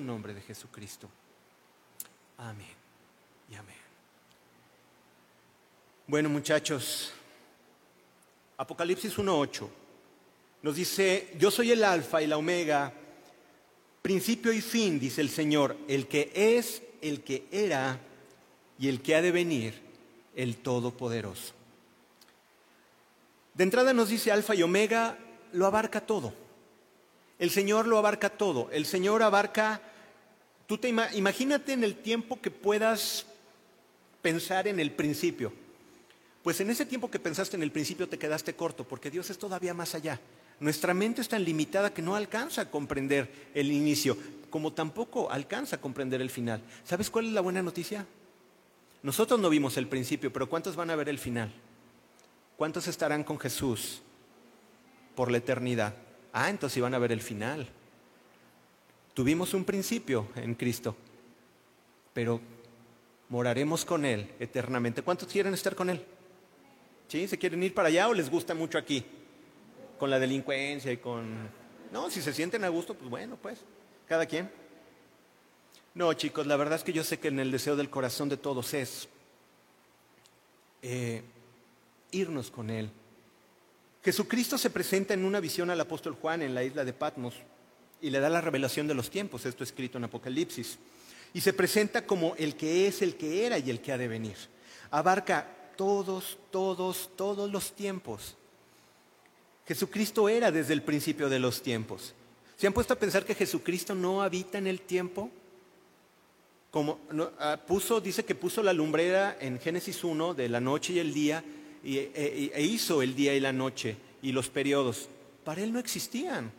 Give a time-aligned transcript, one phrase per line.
[0.00, 1.08] nombre de Jesucristo.
[2.38, 2.74] Amén
[3.50, 3.76] y amén.
[6.06, 7.12] Bueno muchachos,
[8.56, 9.68] Apocalipsis 1.8
[10.62, 12.92] nos dice, yo soy el alfa y la omega,
[14.02, 17.98] principio y fin, dice el Señor, el que es, el que era
[18.78, 19.80] y el que ha de venir,
[20.34, 21.54] el Todopoderoso.
[23.54, 25.18] De entrada nos dice alfa y omega,
[25.52, 26.32] lo abarca todo.
[27.38, 28.68] El Señor lo abarca todo.
[28.70, 29.80] El Señor abarca,
[30.70, 33.26] tú te imagínate en el tiempo que puedas
[34.22, 35.52] pensar en el principio.
[36.44, 39.36] Pues en ese tiempo que pensaste en el principio te quedaste corto, porque Dios es
[39.36, 40.20] todavía más allá.
[40.60, 44.16] Nuestra mente es tan limitada que no alcanza a comprender el inicio,
[44.48, 46.62] como tampoco alcanza a comprender el final.
[46.84, 48.06] ¿Sabes cuál es la buena noticia?
[49.02, 51.52] Nosotros no vimos el principio, pero ¿cuántos van a ver el final?
[52.56, 54.02] ¿Cuántos estarán con Jesús
[55.16, 55.96] por la eternidad?
[56.32, 57.68] Ah, entonces iban a ver el final.
[59.14, 60.94] Tuvimos un principio en Cristo,
[62.12, 62.40] pero
[63.28, 65.02] moraremos con Él eternamente.
[65.02, 66.04] ¿Cuántos quieren estar con Él?
[67.08, 67.26] ¿Sí?
[67.26, 69.04] ¿Se quieren ir para allá o les gusta mucho aquí?
[69.98, 71.48] Con la delincuencia y con...
[71.92, 73.58] No, si se sienten a gusto, pues bueno, pues,
[74.06, 74.48] cada quien.
[75.94, 78.36] No, chicos, la verdad es que yo sé que en el deseo del corazón de
[78.36, 79.08] todos es
[80.82, 81.22] eh,
[82.12, 82.90] irnos con Él.
[84.04, 87.34] Jesucristo se presenta en una visión al apóstol Juan en la isla de Patmos
[88.00, 90.78] y le da la revelación de los tiempos, esto escrito en Apocalipsis.
[91.32, 94.08] Y se presenta como el que es, el que era y el que ha de
[94.08, 94.36] venir.
[94.90, 98.36] Abarca todos, todos, todos los tiempos.
[99.66, 102.14] Jesucristo era desde el principio de los tiempos.
[102.56, 105.30] ¿Se han puesto a pensar que Jesucristo no habita en el tiempo?
[106.70, 107.00] Como
[107.38, 111.14] ah, puso, dice que puso la lumbrera en Génesis 1 de la noche y el
[111.14, 111.42] día,
[111.84, 115.08] e, e, e hizo el día y la noche y los periodos.
[115.44, 116.52] Para él no existían.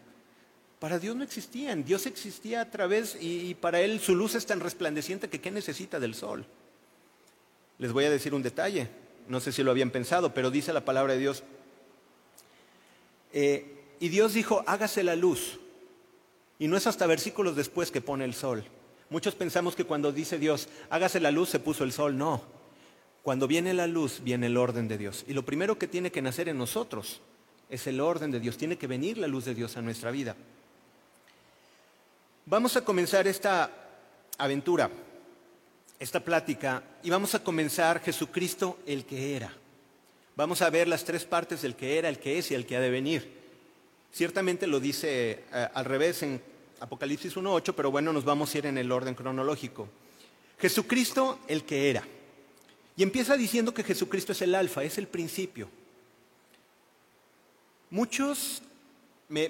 [0.82, 1.86] Para Dios no existían.
[1.86, 6.00] Dios existía a través y, para él su luz es tan resplandeciente que ¿qué necesita
[6.00, 6.44] del sol?
[7.78, 8.88] Les voy a decir un detalle.
[9.28, 11.44] No sé si lo habían pensado, pero dice la palabra de Dios.
[13.32, 15.60] Eh, y Dios dijo, hágase la luz.
[16.58, 18.64] Y no es hasta versículos después que pone el sol.
[19.12, 22.18] Muchos pensamos que cuando dice Dios, hágase la luz, se puso el sol.
[22.18, 22.42] No.
[23.22, 25.26] Cuando viene la luz, viene el orden de Dios.
[25.28, 27.22] Y lo primero que tiene que nacer en nosotros
[27.70, 28.58] es el orden de Dios.
[28.58, 30.36] Tiene que venir la luz de Dios a nuestra vida.
[32.52, 33.72] Vamos a comenzar esta
[34.38, 34.92] aventura,
[35.98, 39.54] esta plática, y vamos a comenzar Jesucristo el que era.
[40.36, 42.76] Vamos a ver las tres partes del que era, el que es y el que
[42.76, 43.32] ha de venir.
[44.12, 46.42] Ciertamente lo dice eh, al revés en
[46.82, 49.88] Apocalipsis 1.8, pero bueno, nos vamos a ir en el orden cronológico.
[50.60, 52.04] Jesucristo, el que era.
[52.98, 55.70] Y empieza diciendo que Jesucristo es el alfa, es el principio.
[57.92, 58.62] Muchos,
[59.30, 59.48] me,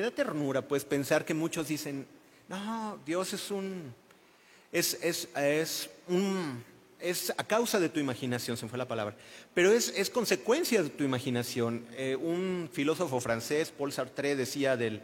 [0.00, 2.06] da ternura pues pensar que muchos dicen,
[2.48, 3.94] no, Dios es un,
[4.72, 6.64] es, es, un,
[6.98, 9.16] es a causa de tu imaginación, se me fue la palabra,
[9.52, 11.84] pero es, es consecuencia de tu imaginación.
[11.96, 15.02] Eh, un filósofo francés, Paul Sartre, decía del,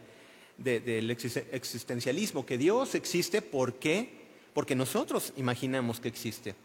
[0.57, 4.09] del existencialismo, que Dios existe porque,
[4.53, 6.55] porque nosotros imaginamos que existe.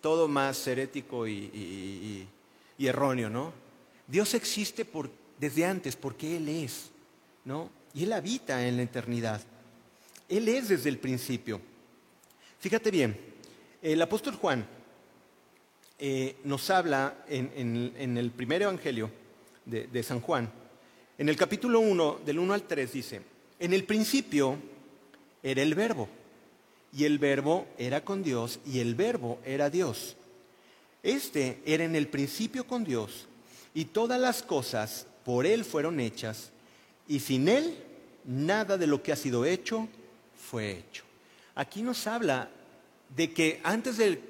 [0.00, 2.26] Todo más herético y,
[2.78, 3.52] erróneo, ¿no?
[4.06, 6.90] Dios existe por, desde antes porque Él es,
[7.48, 7.70] ¿no?
[7.94, 9.40] Y Él habita en la eternidad.
[10.28, 11.58] Él es desde el principio.
[12.60, 13.18] Fíjate bien,
[13.80, 14.66] el apóstol Juan
[15.98, 19.10] eh, nos habla en, el primer evangelio
[19.64, 20.52] de, de San Juan,
[21.16, 23.22] en el capítulo 1, del 1 al 3 dice,
[23.58, 24.58] en el principio
[25.42, 26.06] era el verbo,
[26.92, 30.16] y el verbo era con Dios, y el verbo era Dios.
[31.02, 33.26] Este era en el principio con Dios,
[33.72, 36.52] y todas las cosas por Él fueron hechas,
[37.08, 37.76] y sin Él
[38.24, 39.88] nada de lo que ha sido hecho
[40.50, 41.04] fue hecho.
[41.54, 42.50] Aquí nos habla
[43.16, 44.20] de que antes de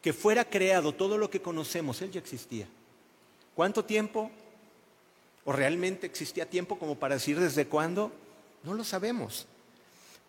[0.00, 2.66] que fuera creado todo lo que conocemos, Él ya existía.
[3.54, 4.30] ¿Cuánto tiempo?
[5.44, 8.12] ¿O realmente existía tiempo como para decir desde cuándo?
[8.62, 9.46] No lo sabemos.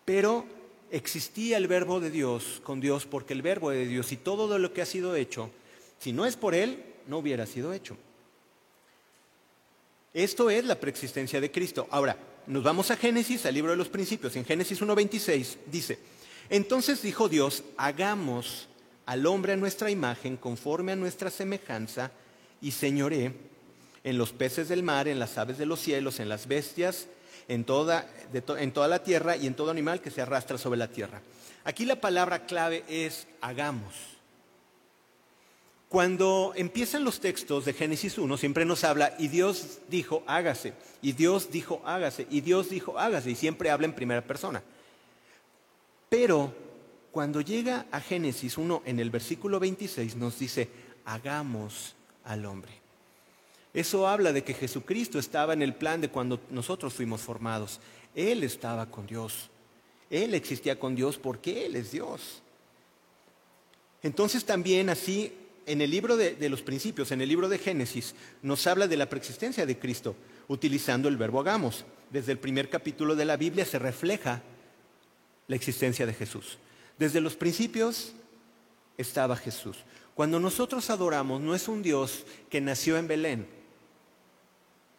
[0.04, 0.44] Pero
[0.90, 4.72] existía el verbo de Dios con Dios porque el verbo de Dios y todo lo
[4.72, 5.50] que ha sido hecho,
[5.98, 7.96] si no es por Él, no hubiera sido hecho.
[10.16, 11.88] Esto es la preexistencia de Cristo.
[11.90, 12.16] Ahora,
[12.46, 14.34] nos vamos a Génesis, al libro de los principios.
[14.34, 15.98] En Génesis 1.26 dice,
[16.48, 18.66] entonces dijo Dios, hagamos
[19.04, 22.12] al hombre a nuestra imagen, conforme a nuestra semejanza,
[22.62, 23.34] y señoré
[24.04, 27.08] en los peces del mar, en las aves de los cielos, en las bestias,
[27.46, 30.88] en toda, en toda la tierra y en todo animal que se arrastra sobre la
[30.88, 31.20] tierra.
[31.62, 34.15] Aquí la palabra clave es hagamos.
[35.88, 41.12] Cuando empiezan los textos de Génesis 1, siempre nos habla, y Dios dijo, hágase, y
[41.12, 44.62] Dios dijo, hágase, y Dios dijo, hágase, y siempre habla en primera persona.
[46.08, 46.52] Pero
[47.12, 50.68] cuando llega a Génesis 1, en el versículo 26, nos dice,
[51.04, 51.94] hagamos
[52.24, 52.72] al hombre.
[53.72, 57.78] Eso habla de que Jesucristo estaba en el plan de cuando nosotros fuimos formados.
[58.14, 59.50] Él estaba con Dios.
[60.10, 62.42] Él existía con Dios porque Él es Dios.
[64.02, 65.32] Entonces también así
[65.66, 69.08] en el libro de, los principios, en el libro de Génesis, nos habla de la
[69.08, 70.16] preexistencia de Cristo,
[70.48, 71.84] utilizando el verbo hagamos.
[72.10, 74.42] Desde el primer capítulo de la Biblia se refleja
[75.48, 76.58] la existencia de Jesús.
[76.98, 78.12] Desde los principios
[78.96, 79.78] estaba Jesús.
[80.14, 83.46] Cuando nosotros adoramos, no es un Dios que nació en Belén,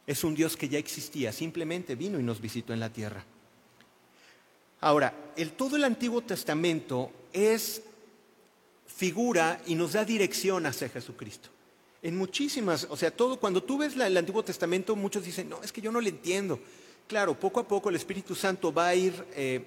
[0.06, 3.26] es un Dios que ya existía, simplemente vino y nos visitó en la tierra.
[4.82, 7.82] Ahora, el, todo el Antiguo Testamento es
[8.88, 11.50] figura y nos da dirección hacia Jesucristo.
[12.02, 15.72] En muchísimas, o sea, todo, cuando tú ves el Antiguo Testamento, muchos dicen, no, es
[15.72, 16.60] que yo no le entiendo.
[17.08, 19.62] Claro, poco a poco el Espíritu Santo va a ir eh,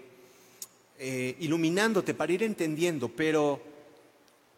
[0.98, 3.60] eh, iluminándote, para ir entendiendo, pero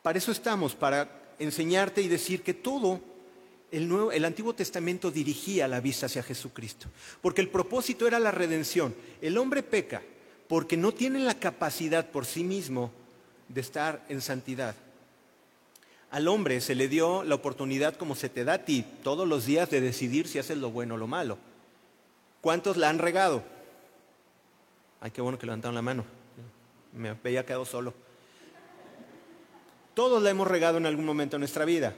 [0.02, 3.00] para eso estamos, para enseñarte y decir que todo
[3.70, 6.88] el, Nuevo, el Antiguo Testamento dirigía la vista hacia Jesucristo,
[7.20, 8.94] porque el propósito era la redención.
[9.20, 10.02] El hombre peca
[10.48, 12.92] porque no tiene la capacidad por sí mismo
[13.52, 14.74] de estar en santidad.
[16.10, 19.46] Al hombre se le dio la oportunidad como se te da a ti todos los
[19.46, 21.38] días de decidir si haces lo bueno o lo malo.
[22.40, 23.42] ¿Cuántos la han regado?
[25.00, 26.04] Ay, qué bueno que levantaron la mano.
[26.92, 27.94] Me había quedado solo.
[29.94, 31.94] Todos la hemos regado en algún momento de nuestra vida.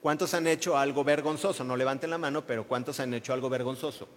[0.00, 1.64] ¿Cuántos han hecho algo vergonzoso?
[1.64, 4.08] No levanten la mano, pero ¿cuántos han hecho algo vergonzoso?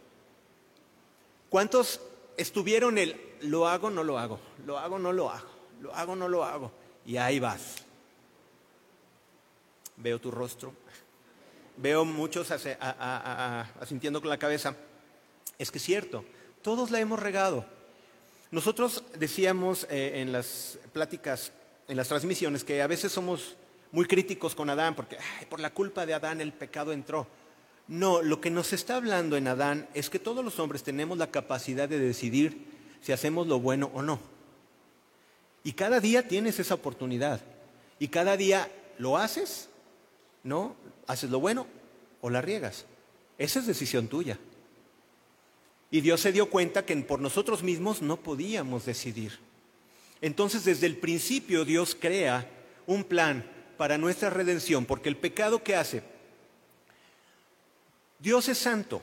[1.49, 1.99] ¿Cuántos
[2.37, 5.49] estuvieron el lo hago, no lo hago, lo hago, no lo hago,
[5.81, 6.71] lo hago, no lo hago?
[7.05, 7.77] Y ahí vas.
[9.97, 10.73] Veo tu rostro,
[11.77, 14.75] veo muchos asintiendo con la cabeza.
[15.57, 16.25] Es que es cierto,
[16.61, 17.65] todos la hemos regado.
[18.51, 21.51] Nosotros decíamos eh, en las pláticas,
[21.87, 23.55] en las transmisiones, que a veces somos
[23.91, 25.17] muy críticos con Adán, porque
[25.49, 27.27] por la culpa de Adán el pecado entró.
[27.87, 31.31] No, lo que nos está hablando en Adán es que todos los hombres tenemos la
[31.31, 32.65] capacidad de decidir
[33.01, 34.19] si hacemos lo bueno o no.
[35.63, 37.41] Y cada día tienes esa oportunidad.
[37.99, 39.69] Y cada día lo haces,
[40.43, 40.75] ¿no?
[41.07, 41.67] Haces lo bueno
[42.21, 42.85] o la riegas.
[43.37, 44.37] Esa es decisión tuya.
[45.91, 49.39] Y Dios se dio cuenta que por nosotros mismos no podíamos decidir.
[50.21, 52.47] Entonces desde el principio Dios crea
[52.87, 53.43] un plan
[53.77, 56.03] para nuestra redención, porque el pecado que hace,
[58.19, 59.01] Dios es santo,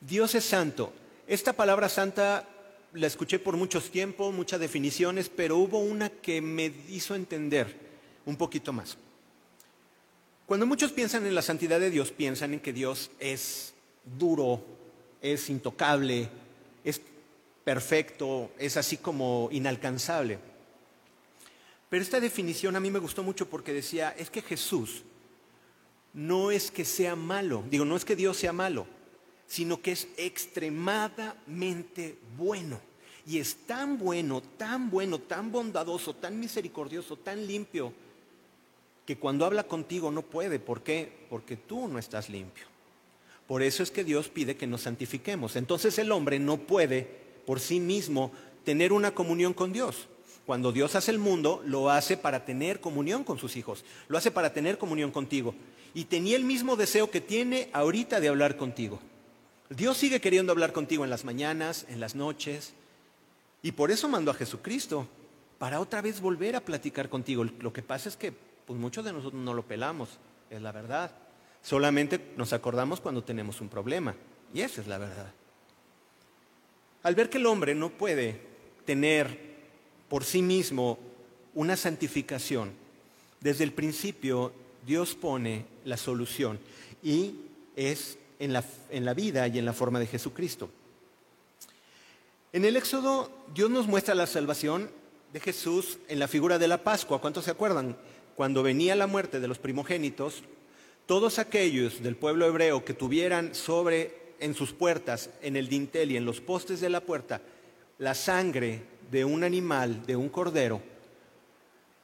[0.00, 0.92] Dios es santo.
[1.26, 2.46] Esta palabra santa
[2.94, 7.74] la escuché por muchos tiempos, muchas definiciones, pero hubo una que me hizo entender
[8.26, 8.96] un poquito más.
[10.46, 13.74] Cuando muchos piensan en la santidad de Dios, piensan en que Dios es
[14.18, 14.62] duro,
[15.20, 16.28] es intocable,
[16.84, 17.00] es
[17.64, 20.38] perfecto, es así como inalcanzable.
[21.88, 25.02] Pero esta definición a mí me gustó mucho porque decía, es que Jesús
[26.12, 28.86] no es que sea malo, digo, no es que Dios sea malo,
[29.46, 32.80] sino que es extremadamente bueno.
[33.26, 37.92] Y es tan bueno, tan bueno, tan bondadoso, tan misericordioso, tan limpio,
[39.06, 40.58] que cuando habla contigo no puede.
[40.58, 41.12] ¿Por qué?
[41.30, 42.66] Porque tú no estás limpio.
[43.46, 45.56] Por eso es que Dios pide que nos santifiquemos.
[45.56, 47.08] Entonces el hombre no puede
[47.46, 48.32] por sí mismo
[48.64, 50.08] tener una comunión con Dios.
[50.46, 54.30] Cuando Dios hace el mundo, lo hace para tener comunión con sus hijos, lo hace
[54.30, 55.54] para tener comunión contigo.
[55.94, 58.98] Y tenía el mismo deseo que tiene ahorita de hablar contigo.
[59.76, 62.74] Dios sigue queriendo hablar contigo en las mañanas, en las noches,
[63.62, 65.08] y por eso mandó a Jesucristo,
[65.58, 67.44] para otra vez volver a platicar contigo.
[67.44, 70.18] Lo que pasa es que pues, muchos de nosotros no lo pelamos,
[70.50, 71.14] es la verdad.
[71.62, 74.14] Solamente nos acordamos cuando tenemos un problema,
[74.52, 75.32] y esa es la verdad.
[77.04, 78.40] Al ver que el hombre no puede
[78.84, 79.52] tener
[80.08, 80.98] por sí mismo
[81.54, 82.72] una santificación,
[83.40, 84.52] desde el principio
[84.86, 86.58] Dios pone la solución
[87.02, 87.34] y
[87.76, 88.52] es en
[89.04, 90.68] la, vida y en la forma de Jesucristo.
[92.52, 94.90] En el Éxodo, Dios nos muestra la salvación
[95.32, 97.20] de Jesús en la figura de la Pascua.
[97.20, 97.96] ¿Cuántos se acuerdan?
[98.34, 100.42] Cuando venía la muerte de los primogénitos,
[101.06, 106.16] todos aquellos del pueblo hebreo que tuvieran sobre en sus puertas, en el dintel y
[106.16, 107.40] en los postes de la puerta,
[107.98, 108.82] la sangre
[109.12, 110.82] de un animal, de un cordero,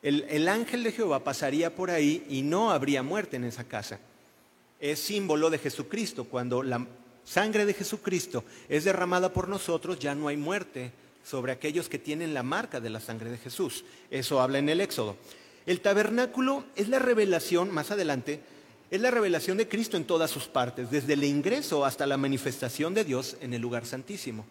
[0.02, 3.98] el, el ángel de Jehová pasaría por ahí y no habría muerte en esa casa
[4.80, 6.24] es símbolo de Jesucristo.
[6.24, 6.86] Cuando la
[7.24, 10.92] sangre de Jesucristo es derramada por nosotros, ya no hay muerte
[11.24, 13.84] sobre aquellos que tienen la marca de la sangre de Jesús.
[14.10, 15.16] Eso habla en el Éxodo.
[15.66, 18.40] El tabernáculo es la revelación, más adelante,
[18.90, 22.94] es la revelación de Cristo en todas sus partes, desde el ingreso hasta la manifestación
[22.94, 24.46] de Dios en el lugar santísimo.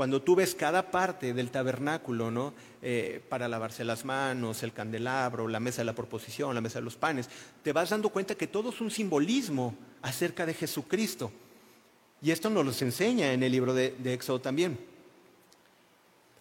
[0.00, 2.54] Cuando tú ves cada parte del tabernáculo, ¿no?
[2.80, 6.86] Eh, para lavarse las manos, el candelabro, la mesa de la proposición, la mesa de
[6.86, 7.28] los panes,
[7.62, 11.30] te vas dando cuenta que todo es un simbolismo acerca de Jesucristo.
[12.22, 14.78] Y esto nos lo enseña en el libro de, de Éxodo también.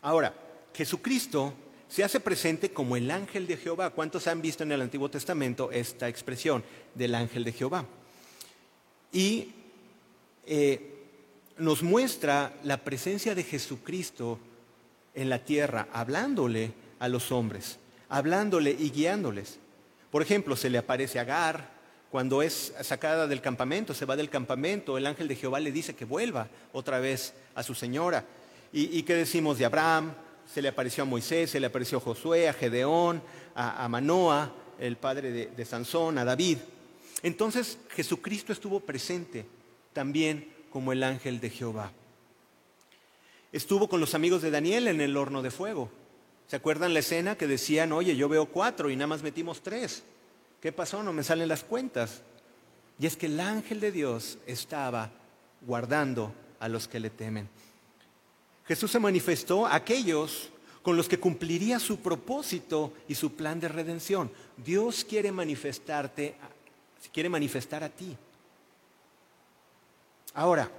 [0.04, 0.34] Ahora,
[0.74, 1.54] Jesucristo
[1.90, 3.90] se hace presente como el ángel de Jehová.
[3.90, 6.64] ¿Cuántos han visto en el Antiguo Testamento esta expresión
[6.96, 7.86] del ángel de Jehová?
[9.12, 9.50] Y
[10.46, 10.99] eh,
[11.60, 14.40] nos muestra la presencia de Jesucristo
[15.14, 19.60] en la tierra, hablándole a los hombres, hablándole y guiándoles.
[20.12, 24.30] Por ejemplo, se le aparece a Agar, cuando es sacada del campamento, se va del
[24.30, 28.26] campamento, el ángel de Jehová le dice que vuelva otra vez a su señora.
[28.72, 30.14] ¿Y, qué decimos de Abraham?
[30.52, 33.22] Se le apareció a Moisés, se le apareció a Josué, a Gedeón,
[33.56, 36.58] a, Manoa, el padre de, de Sansón, a David.
[37.22, 39.46] Entonces Jesucristo estuvo presente
[39.94, 41.92] también como el ángel de Jehová.
[43.52, 45.90] Estuvo con los amigos de Daniel en el horno de fuego.
[46.48, 50.04] ¿Se acuerdan la escena que decían, oye, yo veo cuatro y nada más metimos tres?
[50.62, 51.04] ¿Qué pasó?
[51.04, 52.22] No me salen las cuentas.
[53.00, 55.12] Y es que el ángel de Dios estaba
[55.62, 57.50] guardando a los que le temen.
[58.68, 60.50] Jesús se manifestó a aquellos
[60.84, 64.32] con los que cumpliría su propósito y su plan de redención.
[64.58, 66.36] Dios quiere manifestarte,
[67.12, 68.16] quiere manifestar a ti.
[70.34, 70.70] Ahora,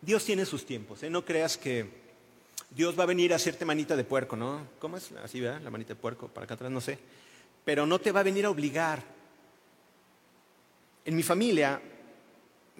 [0.00, 1.10] Dios tiene sus tiempos, ¿eh?
[1.10, 2.02] no creas que
[2.70, 4.66] Dios va a venir a hacerte manita de puerco, ¿no?
[4.78, 5.12] ¿Cómo es?
[5.22, 5.60] Así, ¿verdad?
[5.62, 6.98] La manita de puerco, para acá atrás, no sé.
[7.64, 9.02] Pero no te va a venir a obligar.
[11.04, 11.80] En mi familia,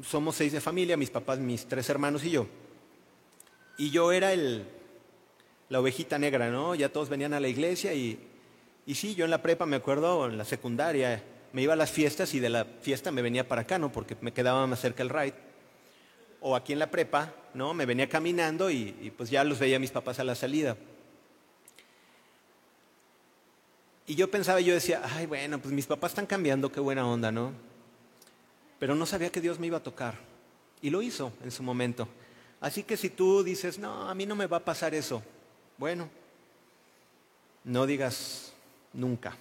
[0.03, 2.47] somos seis de familia, mis papás, mis tres hermanos y yo.
[3.77, 4.67] Y yo era el,
[5.69, 6.75] la ovejita negra, ¿no?
[6.75, 8.19] Ya todos venían a la iglesia y,
[8.87, 11.91] y sí, yo en la prepa, me acuerdo, en la secundaria, me iba a las
[11.91, 13.93] fiestas y de la fiesta me venía para acá, ¿no?
[13.93, 15.52] Porque me quedaba más cerca el ride
[16.43, 17.73] o aquí en la prepa, ¿no?
[17.73, 20.77] Me venía caminando y, pues ya los veía mis papás a la salida.
[24.07, 27.31] Y yo pensaba, yo decía, ay, bueno, pues mis papás están cambiando, qué buena onda,
[27.31, 27.53] ¿no?
[28.81, 30.17] Pero no sabía que Dios me iba a tocar.
[30.83, 32.09] Y lo hizo en su momento.
[32.61, 35.23] Así que si tú dices, no, a mí no me va a pasar eso,
[35.79, 36.09] bueno,
[37.63, 38.53] no digas
[38.93, 39.37] nunca.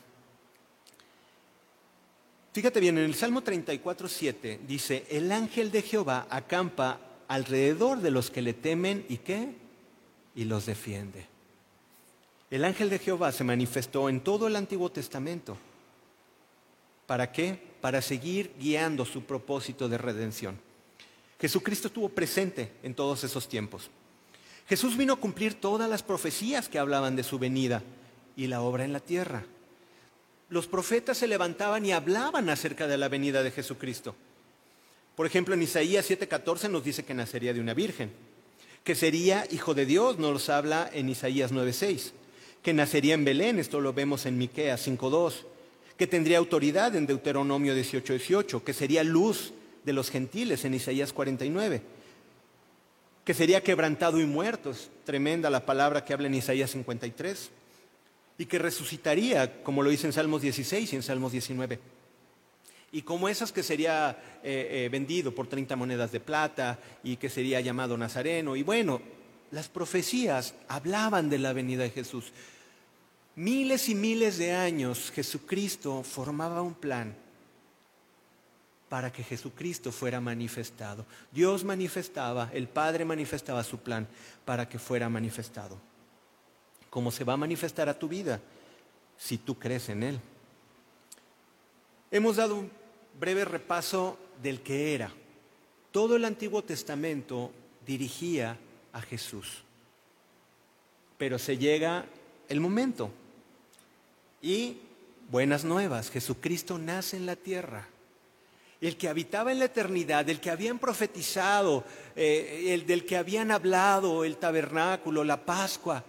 [2.54, 8.12] Fíjate bien, en el Salmo 34, 7 dice, el ángel de Jehová acampa alrededor de
[8.12, 9.56] los que le temen y qué?
[10.36, 11.28] Y los defiende.
[12.50, 15.56] El ángel de Jehová se manifestó en todo el Antiguo Testamento.
[17.06, 17.58] ¿Para qué?
[17.80, 20.60] Para seguir guiando su propósito de redención.
[21.40, 23.90] Jesucristo estuvo presente en todos esos tiempos.
[24.68, 27.82] Jesús vino a cumplir todas las profecías que hablaban de su venida
[28.36, 29.46] y la obra en la tierra
[30.52, 34.16] los profetas se levantaban y hablaban acerca de la venida de Jesucristo.
[35.16, 38.12] Por ejemplo, en Isaías 7:14 nos dice que nacería de una virgen,
[38.84, 42.12] que sería hijo de Dios, nos habla en Isaías 9:6,
[42.62, 45.46] que nacería en Belén, esto lo vemos en Miqueas 5:2,
[45.98, 49.54] que tendría autoridad en Deuteronomio 18:18, que sería luz
[49.86, 51.82] de los gentiles en Isaías 49,
[53.24, 57.52] que sería quebrantado y muerto, es tremenda la palabra que habla en Isaías 53
[58.42, 61.80] y que resucitaría, como lo dice en Salmos 16 y en Salmos 19.
[62.92, 67.30] Y como esas que sería eh, eh, vendido por 30 monedas de plata y que
[67.30, 68.56] sería llamado Nazareno.
[68.56, 69.00] Y bueno,
[69.52, 72.32] las profecías hablaban de la venida de Jesús.
[73.36, 77.16] Miles y miles de años Jesucristo formaba un plan
[78.90, 81.06] para que Jesucristo fuera manifestado.
[81.32, 84.08] Dios manifestaba, el Padre manifestaba su plan
[84.46, 85.91] para que fuera manifestado
[86.92, 88.40] cómo se va a manifestar a tu vida
[89.18, 90.20] si tú crees en Él.
[92.12, 92.70] Hemos dado un
[93.20, 95.12] breve repaso del que era.
[95.92, 97.52] Todo el Antiguo Testamento
[97.88, 98.58] dirigía
[98.92, 99.64] a Jesús.
[101.18, 102.06] Pero se llega
[102.50, 103.10] el momento.
[104.42, 104.78] Y
[105.30, 107.88] buenas nuevas, Jesucristo nace en la tierra.
[108.82, 111.86] El que habitaba en la eternidad, el que habían profetizado,
[112.18, 116.04] eh, el del que habían hablado, el tabernáculo, la Pascua,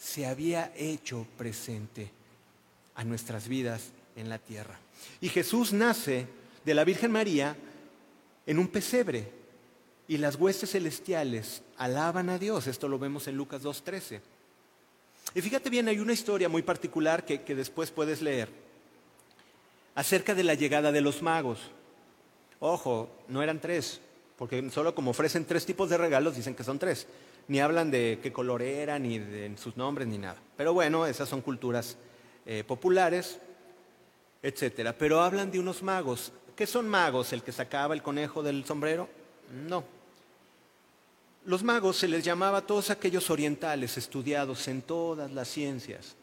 [0.00, 2.10] se había hecho presente
[2.94, 4.78] a nuestras vidas en la tierra.
[5.20, 6.26] Y Jesús nace
[6.64, 7.54] de la Virgen María
[8.46, 9.30] en un pesebre
[10.08, 12.66] y las huestes celestiales alaban a Dios.
[12.66, 14.20] Esto lo vemos en Lucas 2.13.
[15.34, 18.48] Y fíjate bien, hay una historia muy particular que, que después puedes leer
[19.94, 21.60] acerca de la llegada de los magos.
[22.58, 24.00] Ojo, no eran tres,
[24.38, 27.06] porque solo como ofrecen tres tipos de regalos dicen que son tres
[27.50, 30.36] ni hablan de qué color era, ni de sus nombres, ni nada.
[30.56, 31.96] Pero bueno, esas son culturas,
[32.46, 33.40] eh, populares,
[34.40, 34.96] etcétera.
[34.96, 36.32] Pero hablan de unos magos.
[36.54, 37.32] ¿Qué son magos?
[37.32, 39.08] ¿El que sacaba el conejo del sombrero?
[39.66, 39.82] No.
[41.44, 46.14] Los magos se les llamaba a todos aquellos orientales estudiados en todas las ciencias.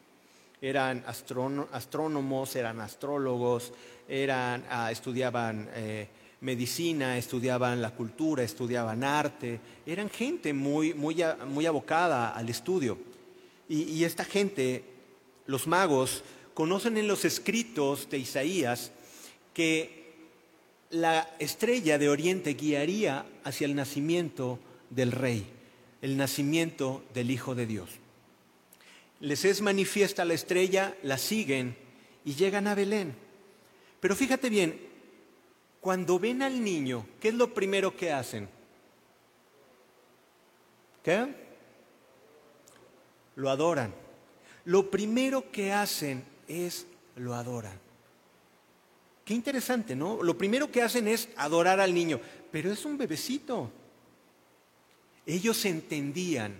[0.62, 3.74] Eran astrónomos, eran astrólogos,
[4.08, 6.08] eran, ah, estudiaban eh,
[6.40, 11.16] medicina, estudiaban la cultura, estudiaban arte, eran gente muy, muy,
[11.48, 12.98] muy abocada al estudio.
[13.68, 14.82] y esta gente,
[15.46, 16.22] los magos,
[16.54, 18.90] conocen en los escritos de Isaías
[19.52, 19.98] que
[20.90, 24.58] la estrella de Oriente guiaría hacia el nacimiento
[24.90, 25.46] del rey,
[26.00, 27.90] el nacimiento del Hijo de Dios.
[29.20, 31.76] Les es manifiesta la estrella, la siguen
[32.24, 33.14] y llegan a Belén.
[34.00, 34.80] Pero fíjate bien,
[35.80, 38.48] cuando ven al niño, ¿qué es lo primero que hacen?
[41.02, 41.34] ¿Qué?
[43.36, 43.94] Lo adoran.
[44.64, 47.78] Lo primero que hacen es lo adoran.
[49.24, 50.22] Qué interesante, ¿no?
[50.22, 52.20] Lo primero que hacen es adorar al niño,
[52.50, 53.70] pero es un bebecito.
[55.26, 56.58] Ellos entendían,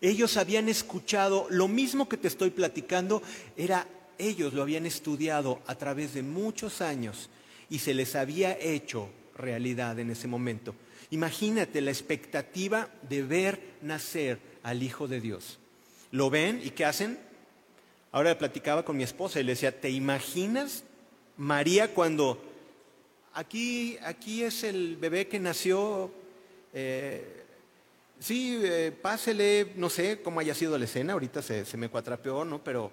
[0.00, 3.22] ellos habían escuchado, lo mismo que te estoy platicando,
[3.56, 3.86] era,
[4.18, 7.30] ellos lo habían estudiado a través de muchos años
[7.74, 10.76] y se les había hecho realidad en ese momento.
[11.10, 15.58] Imagínate la expectativa de ver nacer al Hijo de Dios.
[16.12, 17.18] ¿Lo ven y qué hacen?
[18.12, 20.84] Ahora platicaba con mi esposa y le decía, ¿te imaginas
[21.36, 22.40] María cuando
[23.32, 26.12] aquí, aquí es el bebé que nació,
[26.72, 27.42] eh,
[28.20, 32.62] sí, eh, pásele, no sé cómo haya sido la escena, ahorita se, me cuatrapeó, ¿no?
[32.62, 32.92] Pero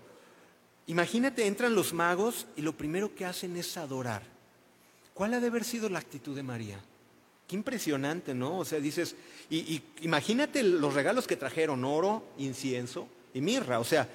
[0.88, 4.41] imagínate, entran los magos y lo primero que hacen es adorar.
[5.22, 6.80] ¿Cuál ha de haber sido la actitud de María?
[7.48, 8.58] Qué impresionante, ¿no?
[8.58, 9.16] O sea, dices,
[9.52, 13.80] y, imagínate los regalos que trajeron, oro, incienso y mirra.
[13.80, 14.10] O sea,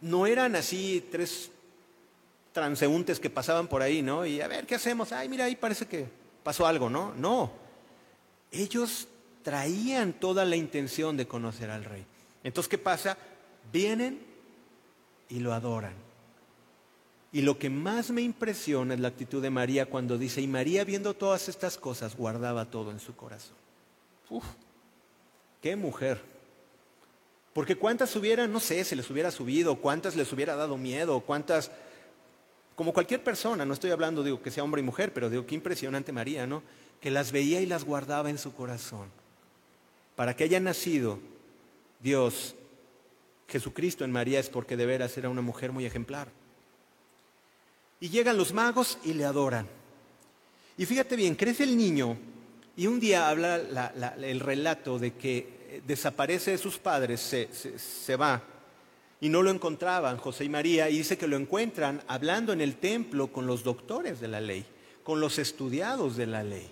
[0.00, 1.52] no eran así tres
[2.52, 4.26] transeúntes que pasaban por ahí, ¿no?
[4.26, 5.12] Y a ver, ¿qué hacemos?
[5.12, 6.08] Ay, mira, ahí parece que
[6.42, 7.14] pasó algo, ¿no?
[7.14, 7.52] No.
[8.50, 9.06] Ellos
[9.44, 12.04] traían toda la intención de conocer al rey.
[12.42, 13.16] Entonces, ¿qué pasa?
[13.72, 14.18] Vienen
[15.28, 16.03] y lo adoran.
[17.34, 20.84] Y lo que más me impresiona es la actitud de María cuando dice, y María
[20.84, 23.56] viendo todas estas cosas guardaba todo en su corazón.
[24.30, 24.44] Uf,
[25.60, 26.22] qué mujer.
[27.52, 31.72] Porque cuántas hubieran, no sé, se les hubiera subido, cuántas les hubiera dado miedo, cuántas
[32.76, 35.56] como cualquier persona, no estoy hablando, digo, que sea hombre y mujer, pero digo, qué
[35.56, 36.62] impresionante María, ¿no?
[37.00, 39.08] Que las veía y las guardaba en su corazón.
[40.14, 41.18] Para que haya nacido
[41.98, 42.54] Dios,
[43.48, 46.28] Jesucristo en María es porque de veras era una mujer muy ejemplar.
[48.04, 49.66] Y llegan los magos y le adoran.
[50.76, 52.18] Y fíjate bien, crece el niño
[52.76, 53.56] y un día habla
[54.20, 58.42] el relato de que desaparece de sus padres, se va
[59.22, 62.76] y no lo encontraban José y María y dice que lo encuentran hablando en el
[62.76, 64.66] templo con los doctores de la ley,
[65.02, 66.70] con los estudiados de la ley.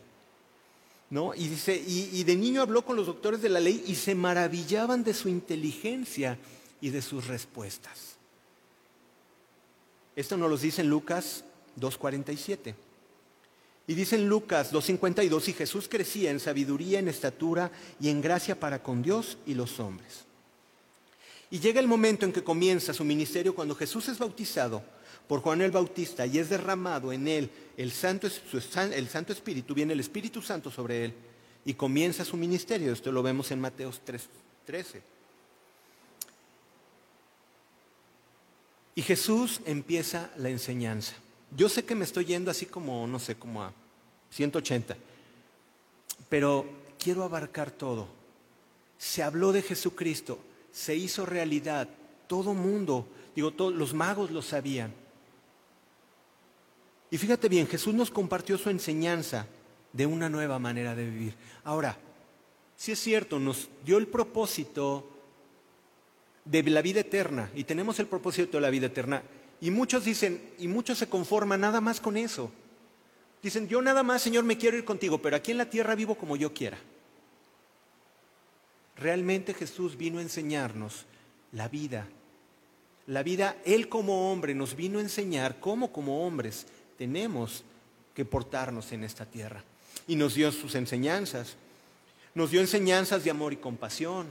[1.09, 1.35] ¿No?
[1.35, 5.03] Y dice, y, de niño habló con los doctores de la ley y se maravillaban
[5.03, 6.37] de su inteligencia
[6.83, 8.12] y de sus respuestas.
[10.14, 11.44] Esto nos lo dice en Lucas
[11.81, 12.75] 2.47.
[13.87, 17.70] Y dice en Lucas 2.52, y Jesús crecía en sabiduría, en estatura
[18.01, 20.25] y en gracia para con Dios y los hombres.
[21.51, 24.83] Y llega el momento en que comienza su ministerio cuando Jesús es bautizado
[25.27, 29.92] por Juan el Bautista y es derramado en él el Santo, el Santo Espíritu, viene
[29.92, 31.14] el Espíritu Santo sobre él
[31.64, 32.92] y comienza su ministerio.
[32.92, 34.22] Esto lo vemos en Mateos 3,
[34.64, 35.12] 13.
[38.94, 41.14] Y Jesús empieza la enseñanza.
[41.57, 43.72] Yo sé que me estoy yendo así como, no sé, como a
[44.31, 44.96] 180,
[46.28, 46.66] pero
[46.98, 48.09] quiero abarcar todo.
[48.98, 50.38] Se habló de Jesucristo,
[50.70, 51.88] se hizo realidad.
[52.26, 54.92] Todo mundo, digo, todos los magos lo sabían.
[57.11, 59.46] Y fíjate bien, Jesús nos compartió su enseñanza
[59.92, 61.35] de una nueva manera de vivir.
[61.64, 61.98] Ahora,
[62.76, 65.07] si es cierto, nos dio el propósito
[66.44, 69.22] de la vida eterna y tenemos el propósito de la vida eterna.
[69.61, 72.50] Y muchos dicen, y muchos se conforman nada más con eso.
[73.42, 76.14] Dicen, yo nada más, Señor, me quiero ir contigo, pero aquí en la tierra vivo
[76.16, 76.78] como yo quiera.
[78.96, 81.07] Realmente Jesús vino a enseñarnos
[81.52, 82.09] la vida.
[83.07, 87.64] La vida, Él como hombre nos vino a enseñar cómo como hombres tenemos
[88.14, 89.64] que portarnos en esta tierra.
[90.07, 91.57] Y nos dio sus enseñanzas.
[92.35, 94.26] Nos dio enseñanzas de amor y compasión.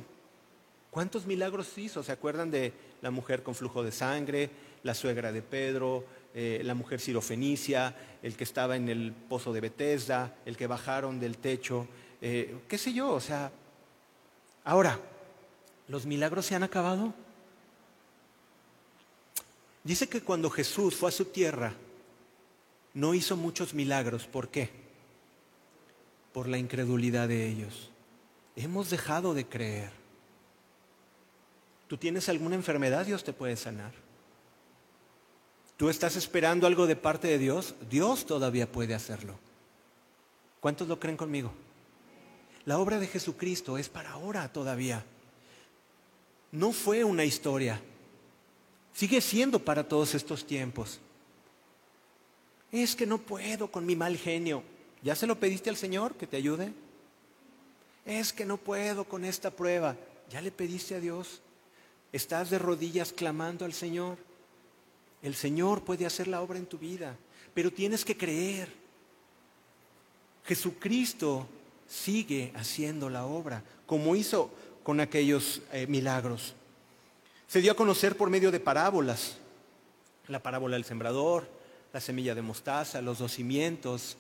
[0.92, 2.04] ¿Cuántos milagros hizo?
[2.04, 4.52] ¿Se acuerdan de la mujer con flujo de sangre,
[4.84, 9.62] la suegra de Pedro, eh, la mujer sirofenicia, el que estaba en el pozo de
[9.62, 11.88] Bethesda, el que bajaron del techo?
[12.22, 13.10] Eh, ¿Qué sé yo?
[13.12, 13.52] O sea,
[14.64, 15.00] Ahora,
[15.88, 17.14] ¿los milagros se han acabado?
[19.84, 21.74] Dice que cuando Jesús fue a su tierra,
[22.94, 24.28] no hizo muchos milagros.
[24.28, 24.70] ¿Por qué?
[26.32, 27.90] Por la incredulidad de ellos.
[28.56, 30.01] Hemos dejado de creer.
[31.92, 33.06] ¿Tú tienes alguna enfermedad?
[33.06, 33.92] Dios te puede sanar.
[35.76, 37.76] ¿Tú estás esperando algo de parte de Dios?
[37.90, 39.38] Dios todavía puede hacerlo.
[40.62, 41.52] ¿Cuántos lo creen conmigo?
[42.64, 45.04] La obra de Jesucristo es para ahora todavía.
[46.54, 47.82] No fue una historia.
[48.94, 51.02] Sigue siendo para todos estos tiempos.
[52.72, 54.64] Es que no puedo con mi mal genio.
[55.04, 56.72] ¿Ya se lo pediste al Señor que te ayude?
[58.06, 59.98] Es que no puedo con esta prueba.
[60.30, 61.42] ¿Ya le pediste a Dios?
[62.12, 64.18] ¿Estás de rodillas clamando al Señor?
[65.22, 67.16] El Señor puede hacer la obra en tu vida,
[67.54, 68.70] pero tienes que creer.
[70.46, 71.48] Jesucristo
[71.88, 74.52] sigue haciendo la obra, como hizo
[74.84, 76.56] con aquellos eh, milagros.
[77.48, 79.38] Se dio a conocer por medio de parábolas,
[80.28, 81.48] la parábola del sembrador,
[81.94, 84.18] la semilla de mostaza, los dos cimientos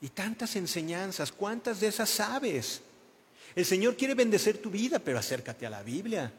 [0.00, 1.32] y tantas enseñanzas.
[1.32, 2.80] ¿Cuántas de esas sabes?
[3.54, 6.32] El Señor quiere bendecir tu vida, pero acércate a la Biblia.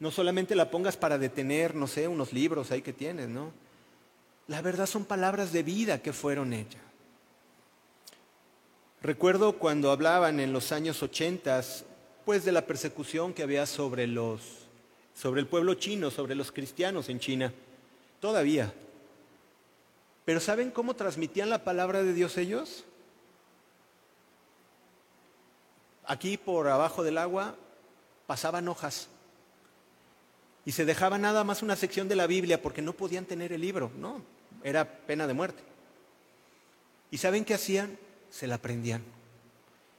[0.00, 3.52] No solamente la pongas para detener, no sé, unos libros ahí que tienes, ¿no?
[4.46, 6.82] La verdad son palabras de vida que fueron hechas.
[9.00, 11.62] Recuerdo cuando hablaban en los años 80,
[12.24, 14.64] pues de la persecución que había sobre los
[15.14, 17.52] sobre el pueblo chino, sobre los cristianos en China.
[18.20, 18.72] Todavía.
[20.24, 22.84] Pero ¿saben cómo transmitían la palabra de Dios ellos?
[26.06, 27.54] Aquí por abajo del agua
[28.26, 29.08] pasaban hojas
[30.64, 33.60] y se dejaba nada más una sección de la Biblia porque no podían tener el
[33.60, 34.22] libro, no,
[34.62, 35.62] era pena de muerte.
[37.10, 37.98] ¿Y saben qué hacían?
[38.30, 39.02] Se la aprendían.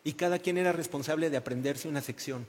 [0.04, 2.46] Y cada quien era responsable de aprenderse una sección.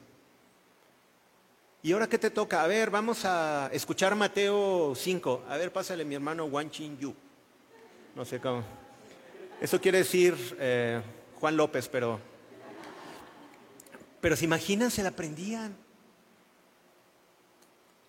[1.82, 2.62] ¿Y ahora qué te toca?
[2.62, 5.44] A ver, vamos a escuchar Mateo 5.
[5.48, 7.14] A ver, pásale mi hermano Wan Chin Yu.
[8.16, 8.64] No sé cómo.
[9.60, 11.00] Eso quiere decir eh,
[11.38, 12.18] Juan López, pero.
[14.20, 15.76] Pero se imaginan, se la aprendían.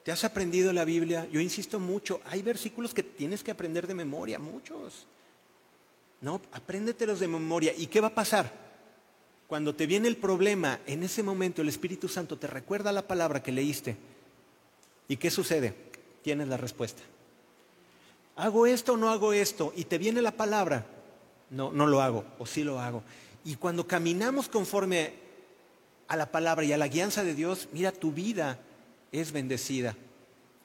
[0.08, 1.28] ¿Te has aprendido la Biblia?
[1.34, 5.06] Yo insisto mucho, hay versículos que tienes que aprender de memoria, muchos.
[6.22, 7.74] No, apréndetelos de memoria.
[7.76, 8.54] ¿Y qué va a pasar?
[9.48, 13.44] Cuando te viene el problema, en ese momento el Espíritu Santo te recuerda la palabra
[13.44, 13.98] que leíste.
[15.10, 15.76] ¿Y qué sucede?
[16.22, 17.02] Tienes la respuesta.
[18.38, 19.74] ¿Hago esto o no hago esto?
[19.76, 20.86] Y te viene la palabra.
[21.50, 23.04] No, no lo hago, o sí lo hago.
[23.44, 25.16] Y cuando caminamos conforme
[26.08, 28.62] a la palabra y a la guianza de Dios, mira, tu vida
[29.12, 29.96] es bendecida.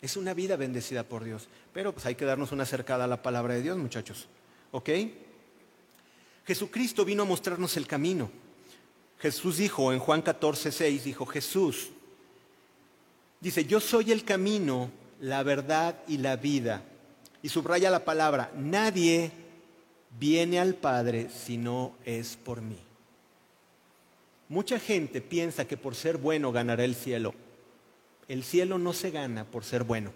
[0.00, 1.48] Es una vida bendecida por Dios.
[1.72, 4.26] Pero pues hay que darnos una acercada a la palabra de Dios, muchachos.
[4.72, 4.90] ¿Ok?
[6.46, 8.31] Jesucristo vino a mostrarnos el camino.
[9.20, 11.90] Jesús dijo en Juan 14, 6, dijo Jesús,
[13.40, 16.83] dice, yo soy el camino, la verdad y la vida.
[17.40, 19.31] Y subraya la palabra, nadie
[20.18, 22.78] viene al Padre si no es por mí.
[24.48, 27.35] Mucha gente piensa que por ser bueno ganará el cielo.
[28.33, 30.11] El cielo no se gana por ser bueno.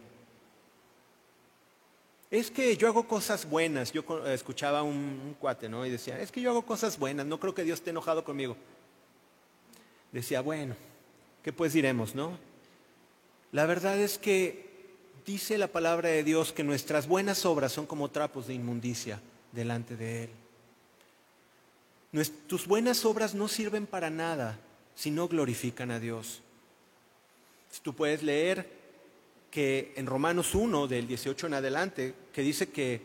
[2.31, 3.93] Es que yo hago cosas buenas.
[3.93, 5.85] Yo escuchaba un, cuate, ¿no?
[5.85, 8.57] Y decía, es que yo hago cosas buenas, no creo que Dios esté enojado conmigo.
[10.13, 10.77] Decía, bueno,
[11.43, 12.39] ¿qué pues diremos, no?
[13.53, 14.65] La verdad es que
[15.27, 19.21] dice la palabra de Dios que nuestras buenas obras son como trapos de inmundicia
[19.53, 20.31] delante de Él.
[22.47, 24.59] Tus buenas obras no sirven para nada
[24.95, 26.41] si no glorifican a Dios.
[27.83, 28.69] Tú puedes leer
[29.51, 33.01] que en Romanos 1, del 18 en adelante, que dice que